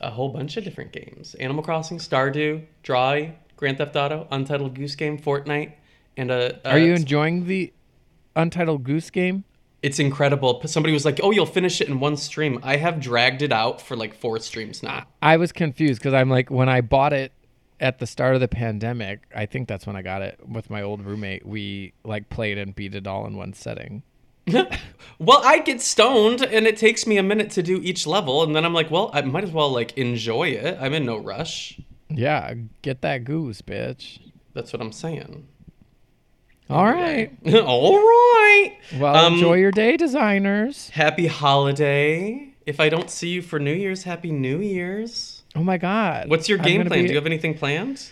a 0.00 0.10
whole 0.10 0.28
bunch 0.28 0.56
of 0.56 0.64
different 0.64 0.92
games: 0.92 1.34
Animal 1.36 1.62
Crossing, 1.62 1.98
Stardew, 1.98 2.62
Dry, 2.82 3.34
Grand 3.56 3.78
Theft 3.78 3.96
Auto, 3.96 4.26
Untitled 4.30 4.74
Goose 4.74 4.94
Game, 4.94 5.18
Fortnite, 5.18 5.72
and 6.16 6.30
a. 6.30 6.60
Are 6.68 6.78
you 6.78 6.94
enjoying 6.94 7.46
the 7.46 7.72
Untitled 8.36 8.84
Goose 8.84 9.10
Game? 9.10 9.44
It's 9.82 9.98
incredible. 9.98 10.60
Somebody 10.66 10.92
was 10.92 11.06
like, 11.06 11.20
"Oh, 11.22 11.30
you'll 11.30 11.46
finish 11.46 11.80
it 11.80 11.88
in 11.88 12.00
one 12.00 12.16
stream." 12.18 12.60
I 12.62 12.76
have 12.76 13.00
dragged 13.00 13.40
it 13.40 13.50
out 13.52 13.80
for 13.80 13.96
like 13.96 14.14
four 14.14 14.38
streams 14.40 14.82
now. 14.82 15.04
I 15.22 15.38
was 15.38 15.52
confused 15.52 16.00
because 16.00 16.12
I'm 16.12 16.28
like, 16.28 16.50
when 16.50 16.68
I 16.68 16.82
bought 16.82 17.14
it 17.14 17.32
at 17.80 17.98
the 17.98 18.06
start 18.06 18.34
of 18.34 18.40
the 18.40 18.48
pandemic, 18.48 19.20
I 19.34 19.46
think 19.46 19.66
that's 19.68 19.86
when 19.86 19.96
I 19.96 20.02
got 20.02 20.22
it 20.22 20.38
with 20.46 20.70
my 20.70 20.82
old 20.82 21.02
roommate. 21.02 21.46
We 21.46 21.94
like 22.04 22.28
played 22.28 22.58
and 22.58 22.74
beat 22.74 22.94
it 22.94 23.06
all 23.06 23.26
in 23.26 23.36
one 23.36 23.52
setting. 23.54 24.02
well, 25.18 25.40
I 25.44 25.60
get 25.60 25.80
stoned, 25.80 26.42
and 26.42 26.66
it 26.66 26.76
takes 26.76 27.06
me 27.06 27.16
a 27.16 27.22
minute 27.22 27.50
to 27.52 27.62
do 27.62 27.80
each 27.82 28.06
level, 28.06 28.42
and 28.42 28.54
then 28.54 28.64
I'm 28.64 28.72
like, 28.74 28.90
"Well, 28.90 29.10
I 29.12 29.22
might 29.22 29.44
as 29.44 29.50
well 29.50 29.70
like 29.70 29.96
enjoy 29.96 30.48
it." 30.48 30.76
I'm 30.80 30.92
in 30.94 31.06
no 31.06 31.16
rush. 31.18 31.80
Yeah, 32.08 32.54
get 32.82 33.02
that 33.02 33.24
goose, 33.24 33.62
bitch. 33.62 34.18
That's 34.54 34.72
what 34.72 34.82
I'm 34.82 34.92
saying. 34.92 35.46
All 36.68 36.84
right. 36.84 37.32
All 37.54 37.96
right. 37.96 38.76
Well, 38.98 39.14
Um, 39.14 39.34
enjoy 39.34 39.54
your 39.54 39.70
day, 39.72 39.96
designers. 39.96 40.90
Happy 40.90 41.26
holiday. 41.26 42.54
If 42.66 42.80
I 42.80 42.88
don't 42.88 43.10
see 43.10 43.28
you 43.28 43.42
for 43.42 43.58
New 43.58 43.72
Year's, 43.72 44.04
happy 44.04 44.30
New 44.30 44.60
Year's. 44.60 45.39
Oh 45.56 45.62
my 45.64 45.78
God. 45.78 46.28
What's 46.28 46.48
your 46.48 46.58
game 46.58 46.86
plan? 46.86 47.00
be- 47.02 47.06
Do 47.08 47.12
you 47.12 47.16
have 47.18 47.26
anything 47.26 47.56
planned? 47.56 48.08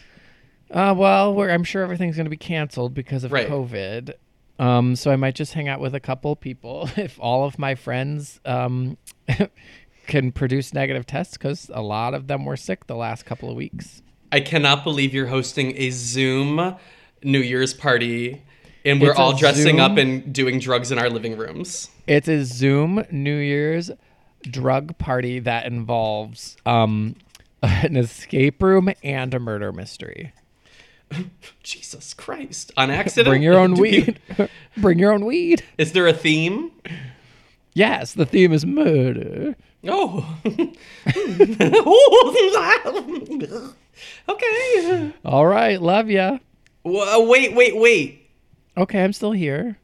Uh, 0.70 0.94
well, 0.96 1.34
we're, 1.34 1.50
I'm 1.50 1.64
sure 1.64 1.82
everything's 1.82 2.16
going 2.16 2.26
to 2.26 2.30
be 2.30 2.36
canceled 2.36 2.92
because 2.94 3.24
of 3.24 3.32
Right. 3.32 3.48
COVID. 3.48 4.12
Um, 4.58 4.96
so 4.96 5.10
I 5.12 5.16
might 5.16 5.34
just 5.36 5.54
hang 5.54 5.68
out 5.68 5.80
with 5.80 5.94
a 5.94 6.00
couple 6.00 6.34
people 6.36 6.90
if 6.96 7.18
all 7.20 7.44
of 7.44 7.58
my 7.58 7.74
friends 7.74 8.40
um, 8.44 8.96
can 10.06 10.32
produce 10.32 10.74
negative 10.74 11.06
tests 11.06 11.36
because 11.36 11.70
a 11.72 11.80
lot 11.82 12.14
of 12.14 12.26
them 12.26 12.44
were 12.44 12.56
sick 12.56 12.86
the 12.86 12.96
last 12.96 13.24
couple 13.24 13.48
of 13.50 13.56
weeks. 13.56 14.02
I 14.32 14.40
cannot 14.40 14.84
believe 14.84 15.14
you're 15.14 15.26
hosting 15.28 15.74
a 15.76 15.90
Zoom 15.90 16.74
New 17.22 17.40
Year's 17.40 17.72
party 17.72 18.42
and 18.84 19.00
we're 19.00 19.10
It's 19.10 19.18
all 19.18 19.32
dressing 19.36 19.76
Zoom- 19.76 19.80
up 19.80 19.96
and 19.96 20.32
doing 20.32 20.58
drugs 20.58 20.90
in 20.92 20.98
our 20.98 21.08
living 21.10 21.36
rooms. 21.36 21.88
It's 22.06 22.28
a 22.28 22.44
Zoom 22.44 23.04
New 23.10 23.36
Year's 23.36 23.90
drug 24.42 24.96
party 24.98 25.40
that 25.40 25.66
involves 25.66 26.56
um, 26.64 27.16
an 27.62 27.96
escape 27.96 28.62
room 28.62 28.90
and 29.02 29.34
a 29.34 29.38
murder 29.38 29.72
mystery. 29.72 30.32
Jesus 31.62 32.14
Christ. 32.14 32.72
On 32.76 32.90
accident? 32.90 33.32
Bring 33.32 33.42
your 33.42 33.58
own 33.58 33.74
weed. 33.80 34.20
Bring 34.76 34.98
your 34.98 35.12
own 35.12 35.24
weed. 35.24 35.64
Is 35.78 35.92
there 35.92 36.06
a 36.06 36.12
theme? 36.12 36.70
Yes, 37.74 38.12
the 38.12 38.26
theme 38.26 38.52
is 38.52 38.66
murder. 38.66 39.56
Oh. 39.86 40.36
okay. 44.28 45.12
All 45.24 45.46
right, 45.46 45.80
love 45.80 46.10
ya. 46.10 46.38
Wha- 46.84 47.16
uh, 47.16 47.20
Wait, 47.24 47.54
wait, 47.54 47.76
wait. 47.76 48.28
Okay, 48.76 49.02
I'm 49.02 49.12
still 49.12 49.32
here. 49.32 49.78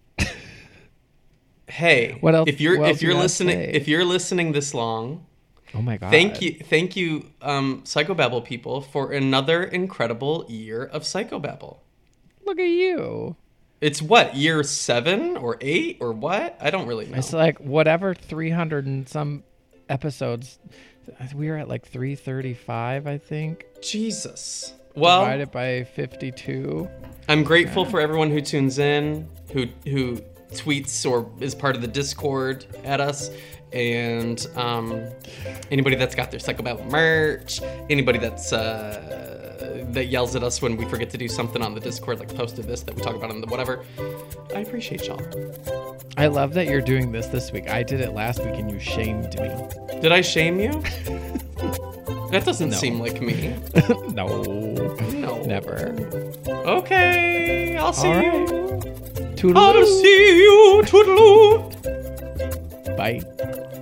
Hey, 1.67 2.19
What 2.21 2.35
else- 2.35 2.49
If 2.49 2.61
you're 2.61 2.85
if 2.85 3.03
you 3.03 3.09
you're 3.11 3.19
listening 3.19 3.59
if 3.59 3.89
you're 3.89 4.05
listening 4.05 4.53
this 4.53 4.75
long, 4.75 5.25
Oh 5.75 5.83
my 5.83 5.97
god. 5.97 6.11
thank 6.11 6.41
you 6.41 6.55
thank 6.55 6.97
you 6.97 7.31
um 7.43 7.83
Psychobabble 7.83 8.45
people 8.45 8.81
for 8.81 9.13
another 9.13 9.63
incredible 9.65 10.47
year 10.49 10.85
of 10.85 11.03
Psychobabble. 11.03 11.79
Look 12.45 12.59
at 12.59 12.69
you. 12.69 13.37
It's 13.81 14.01
what, 14.01 14.35
year 14.35 14.63
7 14.63 15.37
or 15.37 15.59
8 15.61 15.99
or 16.01 16.13
what? 16.13 16.57
I 16.61 16.71
don't 16.71 16.87
really 16.87 17.07
know. 17.07 17.19
It's 17.19 17.33
like 17.33 17.59
whatever 17.59 18.15
300 18.15 18.87
and 18.87 19.09
some 19.09 19.45
episodes. 19.89 20.59
We 21.35 21.51
were 21.51 21.59
at 21.59 21.69
like 21.69 21.87
335, 21.87 23.07
I 23.07 23.19
think. 23.19 23.67
Jesus. 23.83 24.73
Well, 24.95 25.21
divided 25.21 25.51
by 25.51 25.85
52. 25.85 26.89
I'm 27.29 27.43
grateful 27.43 27.85
for 27.85 28.01
everyone 28.01 28.31
who 28.31 28.41
tunes 28.41 28.79
in, 28.79 29.29
who 29.53 29.67
who 29.87 30.19
tweets 30.53 31.09
or 31.09 31.31
is 31.43 31.55
part 31.55 31.75
of 31.75 31.83
the 31.83 31.89
Discord 31.89 32.65
at 32.85 33.01
us, 33.01 33.31
and 33.75 34.47
um, 34.57 35.03
anybody 35.71 35.97
that's 35.97 36.15
got 36.15 36.31
their 36.31 36.41
Psychobabble 36.41 36.89
merch, 36.91 37.61
anybody 37.91 38.19
that's 38.19 38.53
uh, 38.53 39.83
that 39.91 40.07
yells 40.07 40.35
at 40.37 40.43
us 40.43 40.63
when 40.63 40.77
we 40.77 40.85
forget 40.87 41.11
to 41.11 41.19
do 41.19 41.29
something 41.29 41.61
on 41.63 41.75
the 41.75 41.81
Discord, 41.81 42.19
like 42.21 42.35
posted 42.35 42.67
this 42.67 42.83
that 42.83 42.95
we 42.95 43.03
talk 43.03 43.15
about 43.17 43.31
on 43.31 43.41
the 43.41 43.47
whatever. 43.49 43.85
I 44.55 44.61
appreciate 44.61 45.07
y'all. 45.07 45.21
I 46.17 46.29
love 46.29 46.55
that 46.55 46.67
you're 46.69 46.81
doing 46.81 47.11
this 47.13 47.27
this 47.27 47.51
week. 47.53 47.69
I 47.69 47.83
did 47.83 48.01
it 48.01 48.13
last 48.13 48.45
week 48.45 48.55
and 48.55 48.71
you 48.71 48.79
shamed 48.79 49.39
me. 49.41 49.51
Did 50.01 50.13
I 50.13 50.21
shame 50.21 50.61
you? 50.61 50.71
that 52.31 52.43
doesn't 52.45 52.71
No. 52.71 52.77
seem 52.77 53.01
like 53.01 53.21
me. 53.21 53.55
no. 54.13 54.43
No. 54.43 55.43
Never. 55.45 55.95
Okay, 56.49 57.77
I'll 57.77 57.93
see 57.93 58.09
All 58.09 58.23
you. 58.23 58.31
right. 58.31 59.57
I'll 59.57 59.85
see 59.87 60.39
you. 60.39 60.83
Toodaloo. 60.87 62.04
Bye. 62.85 63.74